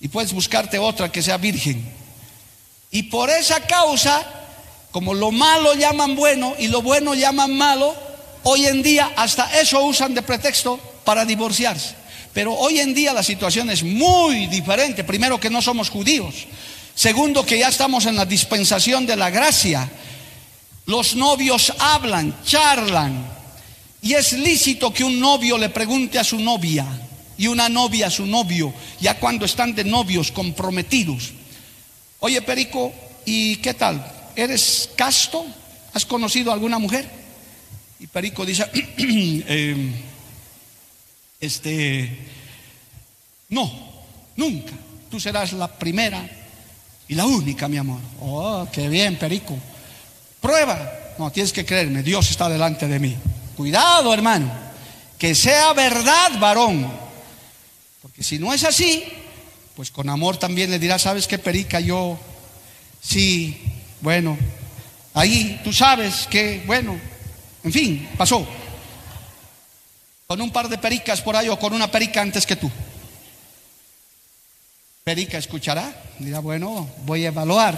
[0.00, 1.92] y puedes buscarte otra que sea virgen.
[2.90, 4.26] Y por esa causa
[4.90, 7.94] como lo malo llaman bueno y lo bueno llaman malo,
[8.42, 11.94] hoy en día hasta eso usan de pretexto para divorciarse.
[12.32, 15.04] Pero hoy en día la situación es muy diferente.
[15.04, 16.46] Primero que no somos judíos.
[16.94, 19.90] Segundo que ya estamos en la dispensación de la gracia.
[20.86, 23.26] Los novios hablan, charlan.
[24.02, 26.86] Y es lícito que un novio le pregunte a su novia
[27.36, 31.32] y una novia a su novio, ya cuando están de novios comprometidos.
[32.18, 32.92] Oye, Perico,
[33.24, 34.04] ¿y qué tal?
[34.36, 35.46] ¿Eres casto?
[35.94, 37.08] ¿Has conocido a alguna mujer?
[37.98, 38.66] Y Perico dice,
[38.96, 39.94] em,
[41.40, 42.28] este,
[43.48, 43.70] no,
[44.36, 44.72] nunca.
[45.10, 46.28] Tú serás la primera
[47.08, 48.00] y la única, mi amor.
[48.20, 49.58] Oh, qué bien, Perico.
[50.40, 50.92] Prueba.
[51.18, 53.16] No, tienes que creerme, Dios está delante de mí.
[53.56, 54.50] Cuidado, hermano.
[55.18, 56.90] Que sea verdad, varón.
[58.00, 59.04] Porque si no es así,
[59.74, 61.80] pues con amor también le dirá, ¿sabes qué, Perica?
[61.80, 62.18] Yo
[63.02, 63.70] sí
[64.00, 64.38] bueno,
[65.12, 66.98] ahí tú sabes que, bueno,
[67.62, 68.46] en fin, pasó.
[70.30, 72.70] Con un par de pericas por ahí o con una perica antes que tú.
[75.02, 77.74] Perica escuchará, dirá, bueno, voy a evaluar.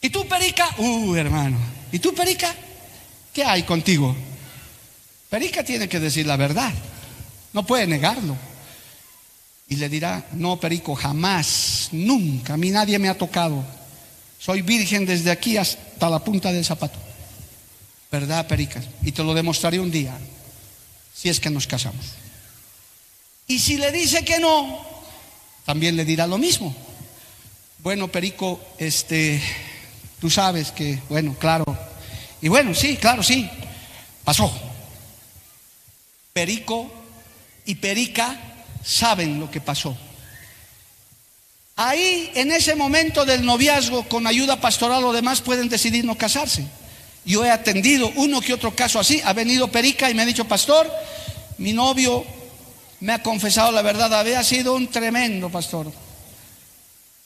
[0.00, 0.66] ¿Y tú, Perica?
[0.78, 1.58] Uh, hermano.
[1.92, 2.54] ¿Y tú, Perica?
[3.34, 4.16] ¿Qué hay contigo?
[5.28, 6.72] Perica tiene que decir la verdad.
[7.52, 8.34] No puede negarlo.
[9.68, 13.62] Y le dirá, no, Perico, jamás, nunca, a mí nadie me ha tocado.
[14.38, 16.98] Soy virgen desde aquí hasta la punta del zapato.
[18.10, 18.86] ¿Verdad, Pericas?
[19.02, 20.16] Y te lo demostraré un día,
[21.14, 22.04] si es que nos casamos.
[23.46, 24.84] Y si le dice que no,
[25.64, 26.74] también le dirá lo mismo.
[27.78, 29.40] Bueno, Perico, este,
[30.20, 31.64] tú sabes que, bueno, claro.
[32.40, 33.48] Y bueno, sí, claro, sí,
[34.24, 34.52] pasó.
[36.32, 36.90] Perico
[37.64, 38.40] y Perica
[38.82, 39.96] saben lo que pasó.
[41.76, 46.66] Ahí, en ese momento del noviazgo, con ayuda pastoral o demás, pueden decidir no casarse.
[47.24, 49.20] Yo he atendido uno que otro caso así.
[49.24, 50.90] Ha venido Perica y me ha dicho, pastor,
[51.58, 52.24] mi novio
[53.00, 54.12] me ha confesado la verdad.
[54.12, 55.90] Había sido un tremendo pastor.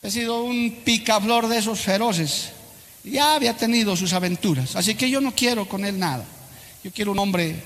[0.02, 2.50] Ha sido un picaflor de esos feroces.
[3.02, 4.76] Ya había tenido sus aventuras.
[4.76, 6.24] Así que yo no quiero con él nada.
[6.84, 7.56] Yo quiero un hombre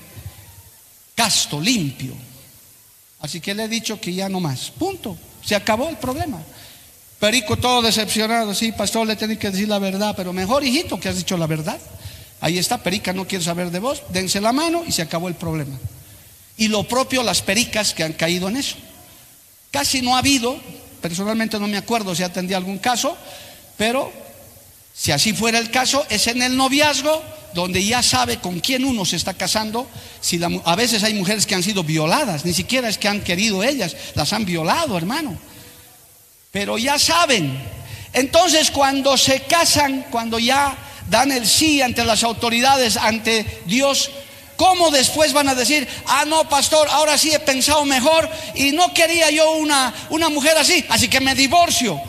[1.15, 2.13] casto, limpio.
[3.19, 4.71] Así que le he dicho que ya no más.
[4.71, 5.17] Punto.
[5.45, 6.41] Se acabó el problema.
[7.19, 11.07] Perico todo decepcionado, sí, pastor, le tiene que decir la verdad, pero mejor, hijito, que
[11.07, 11.79] has dicho la verdad.
[12.43, 15.35] Ahí está, Perica no quiere saber de vos, dense la mano y se acabó el
[15.35, 15.79] problema.
[16.57, 18.75] Y lo propio las pericas que han caído en eso.
[19.71, 20.59] Casi no ha habido,
[21.01, 23.17] personalmente no me acuerdo si atendí algún caso,
[23.77, 24.11] pero
[24.93, 27.23] si así fuera el caso, es en el noviazgo
[27.55, 29.87] donde ya sabe con quién uno se está casando.
[30.21, 33.63] Si a veces hay mujeres que han sido violadas, ni siquiera es que han querido
[33.63, 35.39] ellas, las han violado, hermano
[36.53, 37.59] pero ya saben.
[38.13, 40.77] Entonces cuando se casan, cuando ya
[41.13, 44.09] dan el sí ante las autoridades, ante Dios,
[44.57, 48.91] ¿cómo después van a decir, ah, no, pastor, ahora sí he pensado mejor y no
[48.95, 52.01] quería yo una, una mujer así, así que me divorcio?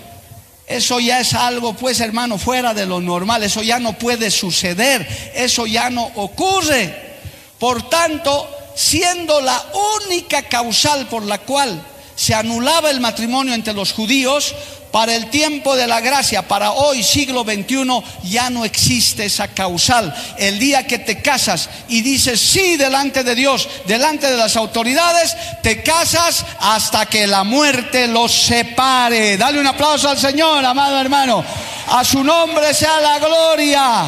[0.66, 5.06] Eso ya es algo, pues hermano, fuera de lo normal, eso ya no puede suceder,
[5.34, 7.18] eso ya no ocurre.
[7.58, 9.62] Por tanto, siendo la
[10.06, 11.84] única causal por la cual
[12.16, 14.54] se anulaba el matrimonio entre los judíos,
[14.94, 20.14] para el tiempo de la gracia, para hoy siglo XXI, ya no existe esa causal.
[20.38, 25.36] El día que te casas y dices sí delante de Dios, delante de las autoridades,
[25.64, 29.36] te casas hasta que la muerte los separe.
[29.36, 31.44] Dale un aplauso al Señor, amado hermano.
[31.88, 34.04] A su nombre sea la gloria.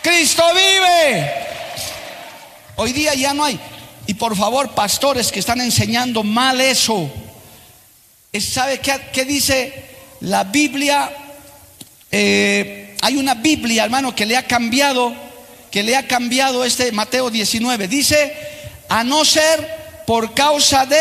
[0.00, 1.30] Cristo vive.
[2.76, 3.60] Hoy día ya no hay.
[4.06, 7.10] Y por favor, pastores que están enseñando mal eso,
[8.40, 9.72] ¿sabe qué, dice
[10.20, 11.10] la Biblia?
[12.10, 15.14] Eh, hay una Biblia, hermano, que le ha cambiado,
[15.70, 17.88] que le ha cambiado este Mateo 19.
[17.88, 18.34] Dice,
[18.88, 21.00] a no ser por causa de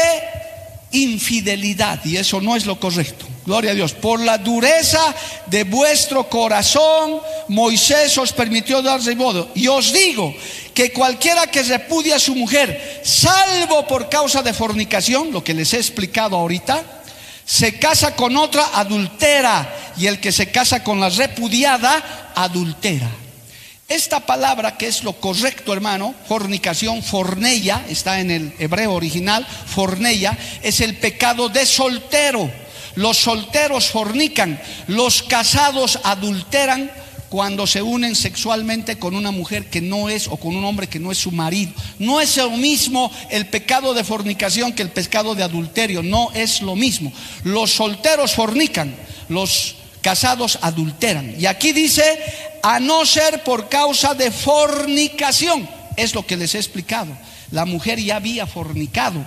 [0.91, 3.27] infidelidad, y eso no es lo correcto.
[3.45, 3.93] Gloria a Dios.
[3.93, 5.01] Por la dureza
[5.47, 7.19] de vuestro corazón,
[7.49, 9.49] Moisés os permitió darse modo.
[9.53, 10.33] Y os digo
[10.73, 15.73] que cualquiera que repudia a su mujer, salvo por causa de fornicación, lo que les
[15.73, 17.02] he explicado ahorita,
[17.45, 23.09] se casa con otra adultera y el que se casa con la repudiada adultera.
[23.89, 30.35] esta palabra que es lo correcto, hermano, fornicación, fornella, está en el hebreo original, fornella,
[30.63, 32.49] es el pecado de soltero.
[32.95, 36.91] Los solteros fornican, los casados adulteran
[37.33, 40.99] cuando se unen sexualmente con una mujer que no es o con un hombre que
[40.99, 41.71] no es su marido.
[41.97, 46.61] No es lo mismo el pecado de fornicación que el pecado de adulterio, no es
[46.61, 47.11] lo mismo.
[47.43, 48.95] Los solteros fornican,
[49.29, 51.33] los casados adulteran.
[51.39, 52.03] Y aquí dice,
[52.61, 55.67] a no ser por causa de fornicación,
[55.97, 57.17] es lo que les he explicado.
[57.49, 59.25] La mujer ya había fornicado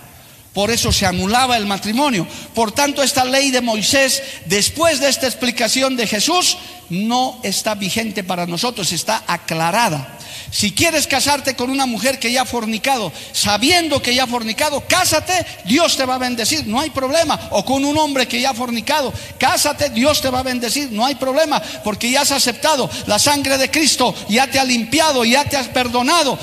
[0.56, 2.26] por eso se anulaba el matrimonio.
[2.54, 6.56] Por tanto, esta ley de Moisés, después de esta explicación de Jesús,
[6.88, 10.16] no está vigente para nosotros, está aclarada.
[10.50, 14.82] Si quieres casarte con una mujer que ya ha fornicado, sabiendo que ya ha fornicado,
[14.88, 17.38] cásate, Dios te va a bendecir, no hay problema.
[17.50, 21.04] O con un hombre que ya ha fornicado, cásate, Dios te va a bendecir, no
[21.04, 25.44] hay problema, porque ya has aceptado la sangre de Cristo, ya te ha limpiado, ya
[25.44, 26.38] te has perdonado.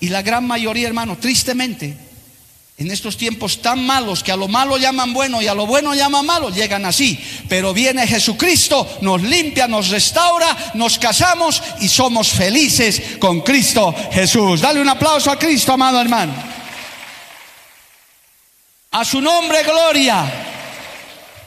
[0.00, 2.03] Y la gran mayoría, hermano, tristemente,
[2.76, 5.94] en estos tiempos tan malos que a lo malo llaman bueno y a lo bueno
[5.94, 7.18] llaman malo, llegan así.
[7.48, 14.60] Pero viene Jesucristo, nos limpia, nos restaura, nos casamos y somos felices con Cristo Jesús.
[14.60, 16.34] Dale un aplauso a Cristo, amado hermano.
[18.90, 20.24] A su nombre, gloria.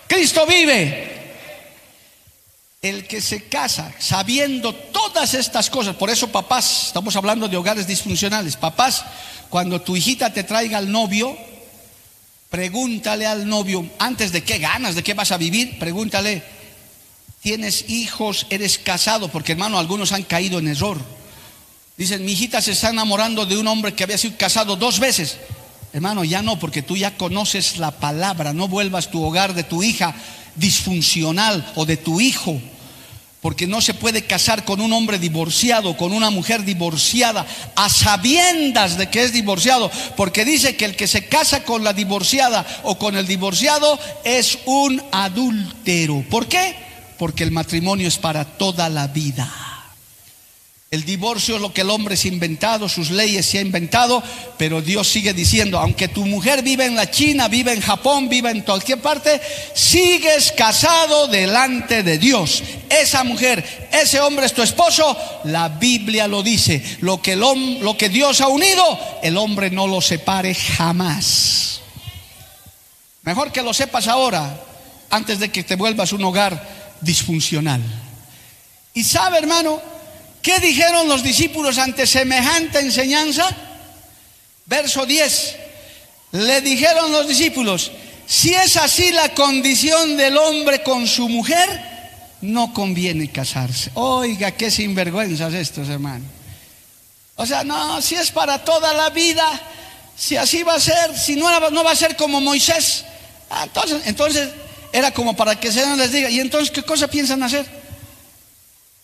[0.07, 1.07] Cristo vive.
[2.81, 7.87] El que se casa sabiendo todas estas cosas, por eso papás, estamos hablando de hogares
[7.87, 9.03] disfuncionales, papás,
[9.49, 11.37] cuando tu hijita te traiga al novio,
[12.49, 16.43] pregúntale al novio, antes de qué ganas, de qué vas a vivir, pregúntale,
[17.41, 18.45] ¿tienes hijos?
[18.49, 19.29] ¿Eres casado?
[19.29, 20.97] Porque hermano, algunos han caído en error.
[21.97, 25.37] Dicen, mi hijita se está enamorando de un hombre que había sido casado dos veces.
[25.93, 29.81] Hermano, ya no, porque tú ya conoces la palabra, no vuelvas tu hogar de tu
[29.81, 30.13] hija
[30.55, 32.61] disfuncional o de tu hijo
[33.41, 38.97] porque no se puede casar con un hombre divorciado, con una mujer divorciada, a sabiendas
[38.97, 42.97] de que es divorciado, porque dice que el que se casa con la divorciada o
[42.97, 46.25] con el divorciado es un adúltero.
[46.29, 46.75] ¿Por qué?
[47.17, 49.66] Porque el matrimonio es para toda la vida.
[50.89, 54.23] El divorcio es lo que el hombre se ha inventado, sus leyes se ha inventado,
[54.57, 58.51] pero Dios sigue diciendo, aunque tu mujer vive en la China, vive en Japón, vive
[58.51, 59.41] en cualquier parte,
[59.73, 62.63] sigues casado delante de Dios.
[62.89, 66.81] Esa mujer, ese hombre es tu esposo, la Biblia lo dice.
[67.01, 67.41] Lo que, el,
[67.81, 68.81] lo que Dios ha unido,
[69.23, 71.81] el hombre no lo separe jamás.
[73.23, 74.57] Mejor que lo sepas ahora,
[75.09, 76.65] antes de que te vuelvas un hogar
[77.01, 77.81] disfuncional.
[78.93, 79.96] Y sabe, hermano,
[80.41, 83.47] ¿Qué dijeron los discípulos ante semejante enseñanza?
[84.65, 85.55] Verso 10.
[86.31, 87.91] Le dijeron los discípulos,
[88.25, 91.69] si es así la condición del hombre con su mujer,
[92.41, 93.91] no conviene casarse.
[93.93, 96.27] Oiga, qué sinvergüenzas estos, hermanos.
[97.35, 99.45] O sea, no, si es para toda la vida,
[100.17, 103.05] si así va a ser, si no, no va a ser como Moisés.
[103.49, 104.49] Ah, entonces, entonces
[104.91, 107.65] era como para que Señor les diga, ¿y entonces qué cosa piensan hacer?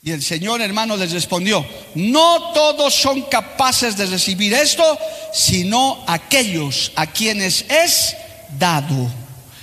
[0.06, 5.00] Y el Señor hermano les respondió, no todos son capaces de recibir esto,
[5.34, 8.14] sino aquellos a quienes es
[8.60, 9.10] dado.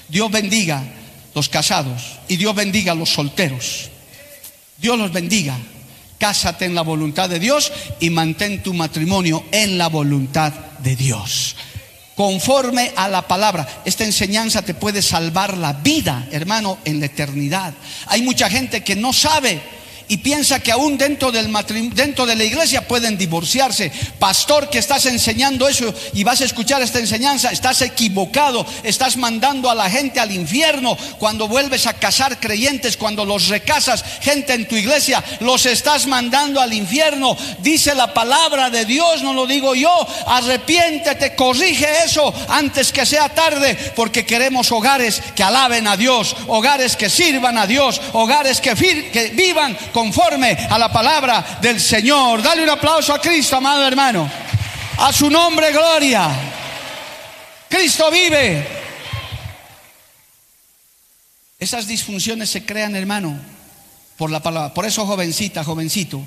[0.08, 0.82] Dios bendiga
[1.34, 3.90] los casados y Dios bendiga a los solteros.
[4.78, 5.58] Dios los bendiga.
[6.18, 7.70] Cásate en la voluntad de Dios
[8.00, 11.54] y mantén tu matrimonio en la voluntad de Dios.
[12.16, 17.74] Conforme a la palabra, esta enseñanza te puede salvar la vida, hermano, en la eternidad.
[18.06, 19.79] Hay mucha gente que no sabe
[20.10, 21.48] y piensa que aún dentro, del
[21.94, 23.92] dentro de la iglesia pueden divorciarse.
[24.18, 29.70] Pastor que estás enseñando eso y vas a escuchar esta enseñanza, estás equivocado, estás mandando
[29.70, 34.66] a la gente al infierno cuando vuelves a casar creyentes, cuando los recasas gente en
[34.66, 37.36] tu iglesia, los estás mandando al infierno.
[37.60, 43.28] Dice la palabra de Dios, no lo digo yo, arrepiéntete, corrige eso antes que sea
[43.28, 48.74] tarde, porque queremos hogares que alaben a Dios, hogares que sirvan a Dios, hogares que,
[49.34, 52.42] vivan con conforme a la palabra del Señor.
[52.42, 54.30] Dale un aplauso a Cristo, amado hermano.
[54.98, 56.30] A su nombre, gloria.
[57.68, 58.66] Cristo vive.
[61.58, 63.38] Esas disfunciones se crean, hermano,
[64.16, 64.72] por la palabra.
[64.72, 66.22] Por eso, jovencita, jovencito,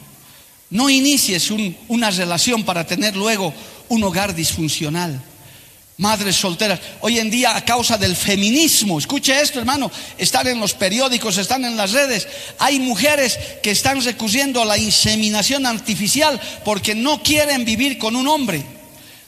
[0.69, 1.49] no inicies
[1.88, 3.51] una relación para tener luego
[3.89, 5.19] un hogar disfuncional
[5.98, 6.80] madres solteras.
[7.02, 11.66] Hoy en día, a causa del feminismo, escuche esto, hermano, están en los periódicos, están
[11.66, 12.28] en las redes.
[12.60, 18.28] Hay mujeres que están recurriendo a la inseminación artificial porque no quieren vivir con un
[18.28, 18.64] hombre.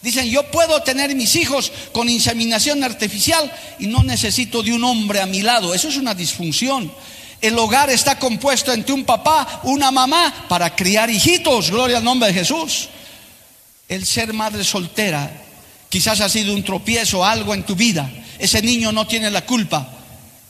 [0.01, 5.19] Dicen, yo puedo tener mis hijos con inseminación artificial y no necesito de un hombre
[5.19, 5.73] a mi lado.
[5.73, 6.91] Eso es una disfunción.
[7.41, 11.71] El hogar está compuesto entre un papá, una mamá, para criar hijitos.
[11.71, 12.89] Gloria al nombre de Jesús.
[13.87, 15.44] El ser madre soltera
[15.95, 18.11] quizás ha sido un tropiezo, algo en tu vida.
[18.37, 19.89] Ese niño no tiene la culpa,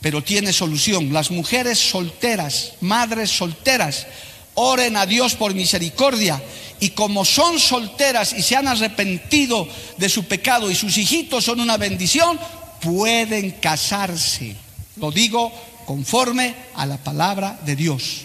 [0.00, 1.12] pero tiene solución.
[1.12, 4.08] Las mujeres solteras, madres solteras,
[4.54, 6.42] oren a Dios por misericordia.
[6.80, 11.60] Y como son solteras y se han arrepentido de su pecado y sus hijitos son
[11.60, 12.40] una bendición,
[12.80, 14.56] pueden casarse.
[14.96, 15.52] Lo digo
[15.86, 18.22] conforme a la palabra de Dios.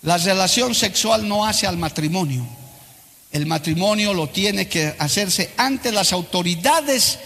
[0.00, 2.46] La relación sexual no hace al matrimonio.
[3.36, 7.18] El matrimonio lo tiene que hacerse ante las autoridades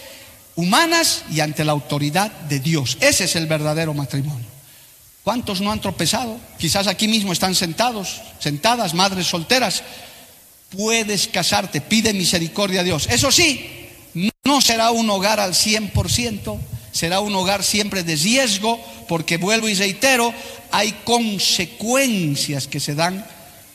[0.57, 2.97] humanas y ante la autoridad de Dios.
[2.99, 4.45] Ese es el verdadero matrimonio.
[5.23, 6.37] ¿Cuántos no han tropezado?
[6.59, 9.83] Quizás aquí mismo están sentados, sentadas, madres solteras.
[10.75, 13.07] Puedes casarte, pide misericordia a Dios.
[13.09, 13.87] Eso sí,
[14.43, 16.59] no será un hogar al 100%,
[16.91, 20.33] será un hogar siempre de riesgo, porque vuelvo y reitero,
[20.71, 23.25] hay consecuencias que se dan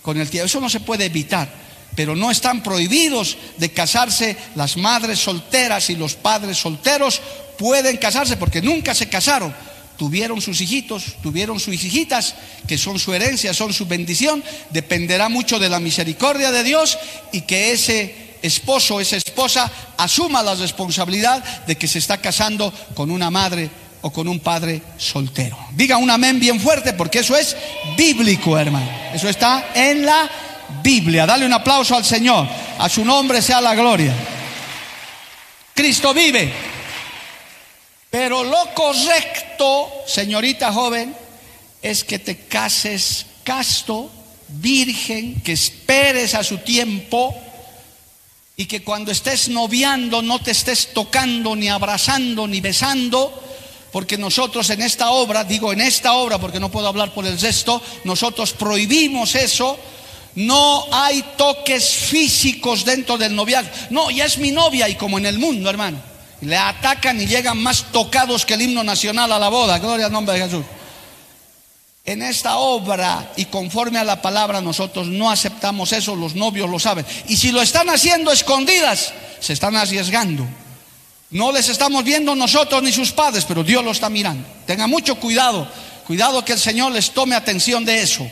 [0.03, 0.45] con el tiempo.
[0.45, 1.66] Eso no se puede evitar,
[1.97, 7.20] pero no están prohibidos de casarse las madres solteras y los padres solteros
[7.59, 9.53] pueden casarse porque nunca se casaron
[9.97, 12.34] tuvieron sus hijitos, tuvieron sus hijitas,
[12.66, 16.99] que son su herencia, son su bendición, dependerá mucho de la misericordia de Dios
[17.32, 23.11] y que ese esposo, esa esposa, asuma la responsabilidad de que se está casando con
[23.11, 23.70] una madre
[24.03, 25.59] o con un padre soltero.
[25.72, 27.57] Diga un amén bien fuerte porque eso es
[27.97, 28.88] bíblico, hermano.
[29.12, 30.30] Eso está en la
[30.87, 31.26] Biblia.
[31.26, 32.47] Dale un aplauso al Señor.
[32.78, 34.14] A su nombre sea la gloria.
[35.74, 36.53] Cristo vive.
[38.09, 41.12] Pero lo correcto, señorita joven,
[41.82, 44.09] es que te cases casto,
[44.47, 47.34] virgen, que esperes a su tiempo
[48.57, 53.43] y que cuando estés noviando no te estés tocando, ni abrazando, ni besando,
[53.91, 57.41] porque nosotros en esta obra, digo en esta obra porque no puedo hablar por el
[57.41, 59.76] resto, nosotros prohibimos eso.
[60.37, 63.70] No hay toques físicos dentro del noviazgo.
[63.91, 65.99] No, ya es mi novia y como en el mundo, hermano
[66.41, 69.78] le atacan y llegan más tocados que el himno nacional a la boda.
[69.78, 70.64] Gloria al nombre de Jesús.
[72.05, 76.78] En esta obra y conforme a la palabra nosotros no aceptamos eso, los novios lo
[76.78, 77.05] saben.
[77.26, 80.47] Y si lo están haciendo escondidas, se están arriesgando.
[81.30, 84.47] No les estamos viendo nosotros ni sus padres, pero Dios lo está mirando.
[84.66, 85.68] Tenga mucho cuidado,
[86.07, 88.30] cuidado que el Señor les tome atención de eso.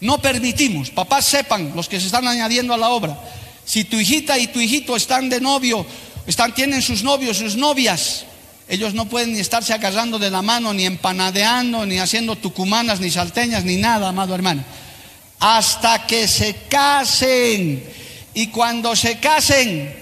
[0.00, 3.18] No permitimos, papás sepan, los que se están añadiendo a la obra,
[3.64, 5.86] si tu hijita y tu hijito están de novio
[6.26, 8.24] están, tienen sus novios, sus novias.
[8.68, 13.10] Ellos no pueden ni estarse agarrando de la mano, ni empanadeando, ni haciendo tucumanas, ni
[13.10, 14.64] salteñas, ni nada, amado hermano.
[15.38, 17.84] Hasta que se casen.
[18.32, 19.94] Y cuando se casen,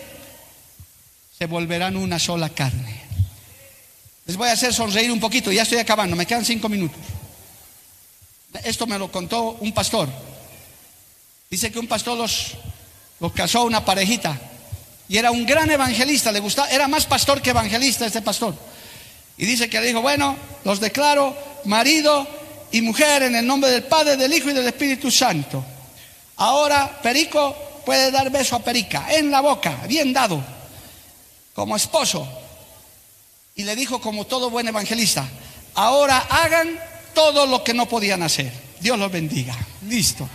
[1.36, 3.02] se volverán una sola carne.
[4.26, 7.00] Les voy a hacer sonreír un poquito, ya estoy acabando, me quedan cinco minutos.
[8.64, 10.08] Esto me lo contó un pastor.
[11.50, 12.52] Dice que un pastor los,
[13.20, 14.38] los casó una parejita
[15.08, 18.54] y era un gran evangelista, le gustaba, era más pastor que evangelista este pastor.
[19.36, 22.26] Y dice que le dijo, bueno, los declaro marido
[22.70, 25.62] y mujer en el nombre del Padre, del Hijo y del Espíritu Santo.
[26.36, 30.42] Ahora Perico puede dar beso a Perica en la boca, bien dado,
[31.54, 32.26] como esposo.
[33.54, 35.28] Y le dijo como todo buen evangelista,
[35.74, 36.80] ahora hagan
[37.14, 38.52] todo lo que no podían hacer.
[38.80, 39.56] Dios los bendiga.
[39.88, 40.28] Listo.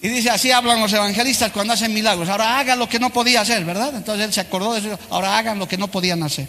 [0.00, 2.28] Y dice, así hablan los evangelistas cuando hacen milagros.
[2.28, 3.94] Ahora hagan lo que no podía hacer, ¿verdad?
[3.94, 4.98] Entonces él se acordó de eso.
[5.10, 6.48] Ahora hagan lo que no podían hacer.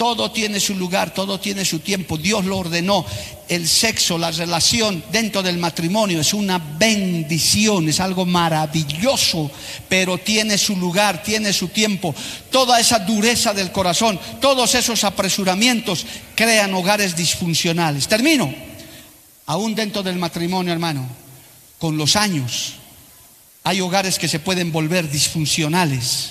[0.00, 2.16] Todo tiene su lugar, todo tiene su tiempo.
[2.16, 3.04] Dios lo ordenó.
[3.46, 9.50] El sexo, la relación dentro del matrimonio es una bendición, es algo maravilloso,
[9.90, 12.14] pero tiene su lugar, tiene su tiempo.
[12.50, 18.08] Toda esa dureza del corazón, todos esos apresuramientos crean hogares disfuncionales.
[18.08, 18.54] Termino.
[19.44, 21.06] Aún dentro del matrimonio, hermano
[21.78, 22.76] con los años.
[23.64, 26.30] Hay hogares que se pueden volver disfuncionales.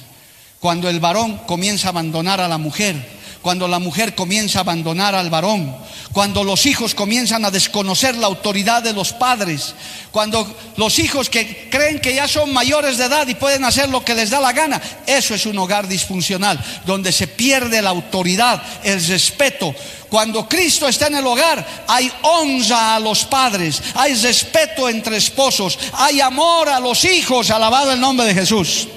[0.60, 5.16] Cuando el varón comienza a abandonar a la mujer, cuando la mujer comienza a abandonar
[5.16, 5.74] al varón,
[6.12, 9.76] cuando los hijos comienzan a desconocer la autoridad de los padres,
[10.12, 14.04] cuando los hijos que creen que ya son mayores de edad y pueden hacer lo
[14.04, 18.62] que les da la gana, eso es un hogar disfuncional, donde se pierde la autoridad,
[18.84, 19.74] el respeto.
[20.10, 25.80] Cuando Cristo está en el hogar, hay honra a los padres, hay respeto entre esposos,
[25.94, 28.88] hay amor a los hijos, alabado el nombre de Jesús.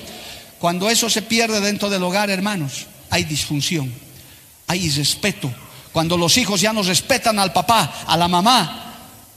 [0.58, 4.01] Cuando eso se pierde dentro del hogar, hermanos, hay disfunción
[4.72, 5.52] hay respeto.
[5.92, 8.82] Cuando los hijos ya no respetan al papá, a la mamá,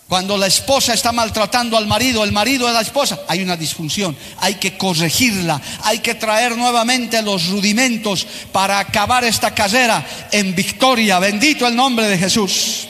[0.07, 4.15] cuando la esposa está maltratando al marido, el marido a la esposa, hay una disfunción.
[4.39, 11.19] Hay que corregirla, hay que traer nuevamente los rudimentos para acabar esta carrera en victoria.
[11.19, 12.87] Bendito el nombre de Jesús.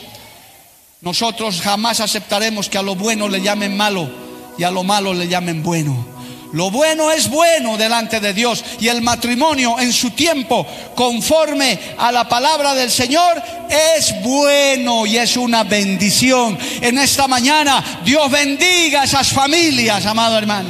[1.01, 4.09] Nosotros jamás aceptaremos que a lo bueno le llamen malo
[4.57, 6.14] y a lo malo le llamen bueno.
[6.53, 10.65] Lo bueno es bueno delante de Dios y el matrimonio en su tiempo,
[10.95, 16.57] conforme a la palabra del Señor, es bueno y es una bendición.
[16.81, 20.69] En esta mañana Dios bendiga a esas familias, amado hermano.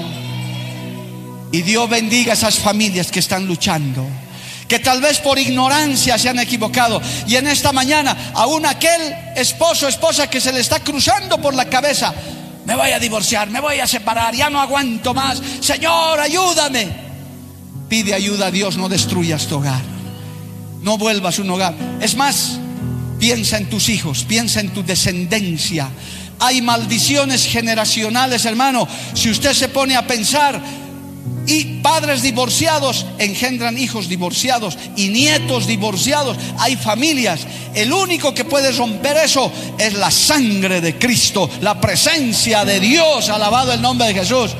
[1.51, 4.05] Y Dios bendiga a esas familias que están luchando
[4.67, 7.01] que tal vez por ignorancia se han equivocado.
[7.27, 11.65] Y en esta mañana, aún aquel esposo, esposa que se le está cruzando por la
[11.65, 12.13] cabeza,
[12.65, 15.41] me voy a divorciar, me voy a separar, ya no aguanto más.
[15.59, 17.05] Señor, ayúdame.
[17.87, 19.81] Pide ayuda a Dios, no destruyas tu hogar.
[20.81, 21.75] No vuelvas un hogar.
[22.01, 22.59] Es más,
[23.19, 25.89] piensa en tus hijos, piensa en tu descendencia.
[26.39, 28.87] Hay maldiciones generacionales, hermano.
[29.13, 30.59] Si usted se pone a pensar,
[31.47, 36.37] y padres divorciados engendran hijos divorciados y nietos divorciados.
[36.59, 37.45] Hay familias.
[37.73, 43.29] El único que puede romper eso es la sangre de Cristo, la presencia de Dios.
[43.29, 44.51] Alabado el nombre de Jesús.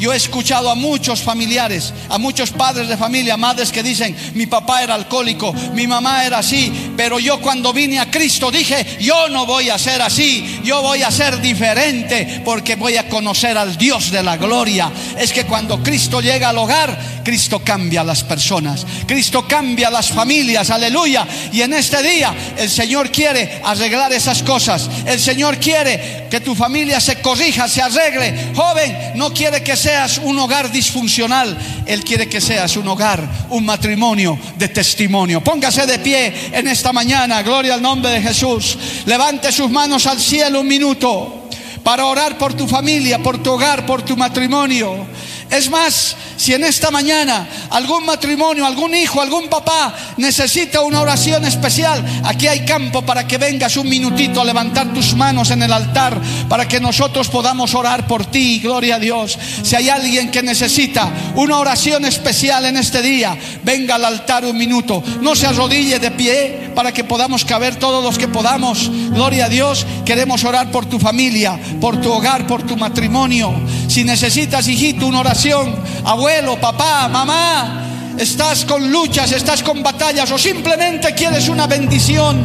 [0.00, 4.46] Yo he escuchado a muchos familiares, a muchos padres de familia, madres que dicen, mi
[4.46, 9.28] papá era alcohólico, mi mamá era así, pero yo cuando vine a Cristo dije, yo
[9.28, 13.76] no voy a ser así, yo voy a ser diferente porque voy a conocer al
[13.76, 14.90] Dios de la gloria.
[15.18, 20.08] Es que cuando Cristo llega al hogar, Cristo cambia a las personas, Cristo cambia las
[20.08, 21.28] familias, aleluya.
[21.52, 26.54] Y en este día el Señor quiere arreglar esas cosas, el Señor quiere que tu
[26.54, 28.52] familia se corrija, se arregle.
[28.54, 33.28] Joven, no quiere que sea seas un hogar disfuncional, Él quiere que seas un hogar,
[33.50, 35.42] un matrimonio de testimonio.
[35.42, 38.78] Póngase de pie en esta mañana, gloria al nombre de Jesús.
[39.04, 41.48] Levante sus manos al cielo un minuto
[41.82, 45.08] para orar por tu familia, por tu hogar, por tu matrimonio.
[45.50, 51.44] Es más, si en esta mañana algún matrimonio, algún hijo, algún papá necesita una oración
[51.44, 55.70] especial, aquí hay campo para que vengas un minutito a levantar tus manos en el
[55.70, 56.18] altar
[56.48, 58.58] para que nosotros podamos orar por ti.
[58.60, 59.38] Gloria a Dios.
[59.62, 64.56] Si hay alguien que necesita una oración especial en este día, venga al altar un
[64.56, 65.02] minuto.
[65.20, 68.90] No se arrodille de pie para que podamos caber todos los que podamos.
[69.10, 69.84] Gloria a Dios.
[70.06, 73.52] Queremos orar por tu familia, por tu hogar, por tu matrimonio.
[73.88, 76.29] Si necesitas, hijito, una oración abuelo,
[76.60, 82.38] papá, mamá, estás con luchas, estás con batallas o simplemente quieres una bendición.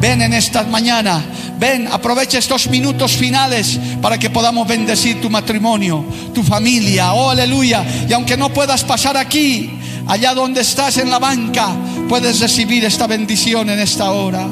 [0.00, 1.24] Ven en esta mañana,
[1.58, 7.84] ven, aprovecha estos minutos finales para que podamos bendecir tu matrimonio, tu familia, oh aleluya.
[8.08, 9.70] Y aunque no puedas pasar aquí,
[10.06, 11.68] allá donde estás en la banca,
[12.08, 14.46] puedes recibir esta bendición en esta hora.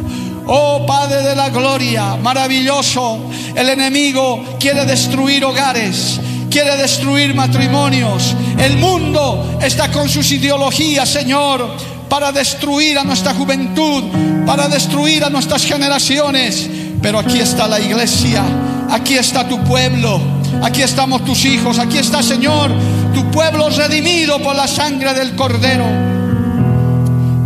[0.46, 6.20] Oh Padre de la Gloria, maravilloso, el enemigo quiere destruir hogares,
[6.50, 8.34] quiere destruir matrimonios.
[8.58, 11.68] El mundo está con sus ideologías, Señor,
[12.08, 14.04] para destruir a nuestra juventud,
[14.46, 16.68] para destruir a nuestras generaciones.
[17.02, 18.42] Pero aquí está la iglesia,
[18.90, 20.20] aquí está tu pueblo,
[20.62, 22.72] aquí estamos tus hijos, aquí está, Señor,
[23.14, 25.86] tu pueblo redimido por la sangre del Cordero,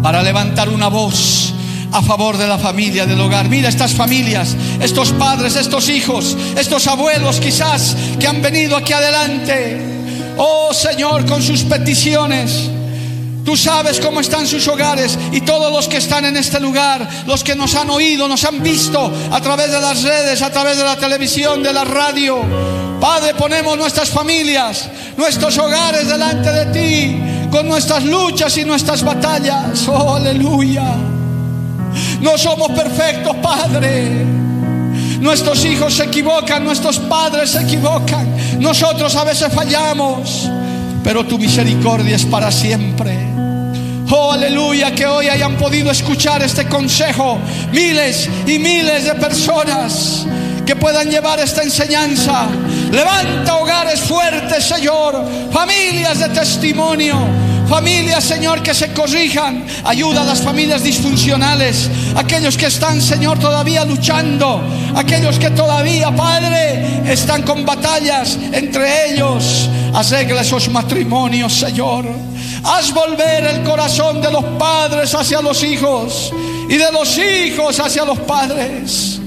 [0.03, 1.55] para levantar una voz
[1.93, 3.49] a favor de la familia, del hogar.
[3.49, 9.81] Mira estas familias, estos padres, estos hijos, estos abuelos quizás que han venido aquí adelante.
[10.37, 12.71] Oh Señor, con sus peticiones.
[13.45, 17.43] Tú sabes cómo están sus hogares y todos los que están en este lugar, los
[17.43, 20.85] que nos han oído, nos han visto a través de las redes, a través de
[20.85, 22.43] la televisión, de la radio.
[23.01, 29.89] Padre, ponemos nuestras familias, nuestros hogares delante de ti, con nuestras luchas y nuestras batallas.
[29.89, 31.10] Oh, aleluya.
[32.21, 34.27] No somos perfectos, Padre.
[35.21, 38.27] Nuestros hijos se equivocan, nuestros padres se equivocan.
[38.59, 40.49] Nosotros a veces fallamos,
[41.05, 43.19] pero tu misericordia es para siempre.
[44.11, 47.39] Oh, aleluya, que hoy hayan podido escuchar este consejo
[47.73, 50.27] miles y miles de personas
[50.67, 52.47] que puedan llevar esta enseñanza.
[52.91, 57.17] Levanta hogares fuertes, Señor, familias de testimonio
[57.71, 59.65] Familias, Señor, que se corrijan.
[59.85, 61.89] Ayuda a las familias disfuncionales.
[62.17, 64.61] Aquellos que están, Señor, todavía luchando.
[64.97, 69.71] Aquellos que todavía, Padre, están con batallas entre ellos.
[69.95, 72.07] Arregla esos matrimonios, Señor.
[72.65, 76.33] Haz volver el corazón de los padres hacia los hijos
[76.69, 79.21] y de los hijos hacia los padres.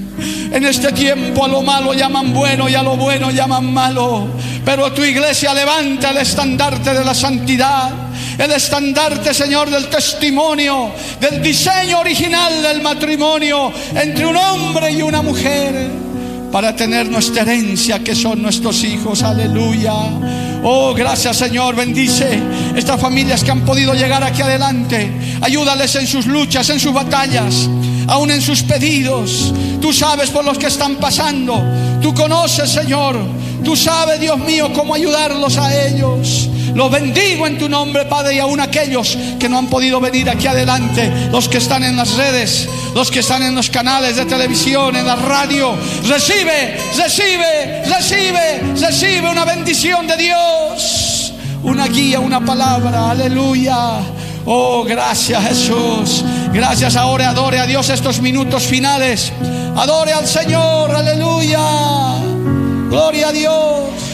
[0.52, 4.28] En este tiempo a lo malo llaman bueno y a lo bueno llaman malo.
[4.66, 8.03] Pero tu iglesia levanta el estandarte de la santidad
[8.38, 10.90] el estandarte, Señor, del testimonio,
[11.20, 15.90] del diseño original del matrimonio entre un hombre y una mujer,
[16.50, 19.22] para tener nuestra herencia, que son nuestros hijos.
[19.24, 19.92] Aleluya.
[20.62, 21.74] Oh, gracias, Señor.
[21.74, 22.40] Bendice
[22.76, 25.10] estas familias que han podido llegar aquí adelante.
[25.40, 27.68] Ayúdales en sus luchas, en sus batallas,
[28.06, 29.52] aún en sus pedidos.
[29.80, 31.60] Tú sabes por los que están pasando.
[32.00, 33.16] Tú conoces, Señor.
[33.64, 36.48] Tú sabes, Dios mío, cómo ayudarlos a ellos.
[36.74, 40.48] Los bendigo en tu nombre, Padre, y aún aquellos que no han podido venir aquí
[40.48, 44.96] adelante, los que están en las redes, los que están en los canales de televisión,
[44.96, 45.76] en la radio.
[46.06, 51.32] Recibe, recibe, recibe, recibe una bendición de Dios,
[51.62, 53.10] una guía, una palabra.
[53.10, 54.00] Aleluya.
[54.44, 56.24] Oh, gracias Jesús.
[56.52, 59.32] Gracias ahora, adore a Dios estos minutos finales.
[59.76, 61.60] Adore al Señor, aleluya.
[62.90, 64.13] Gloria a Dios.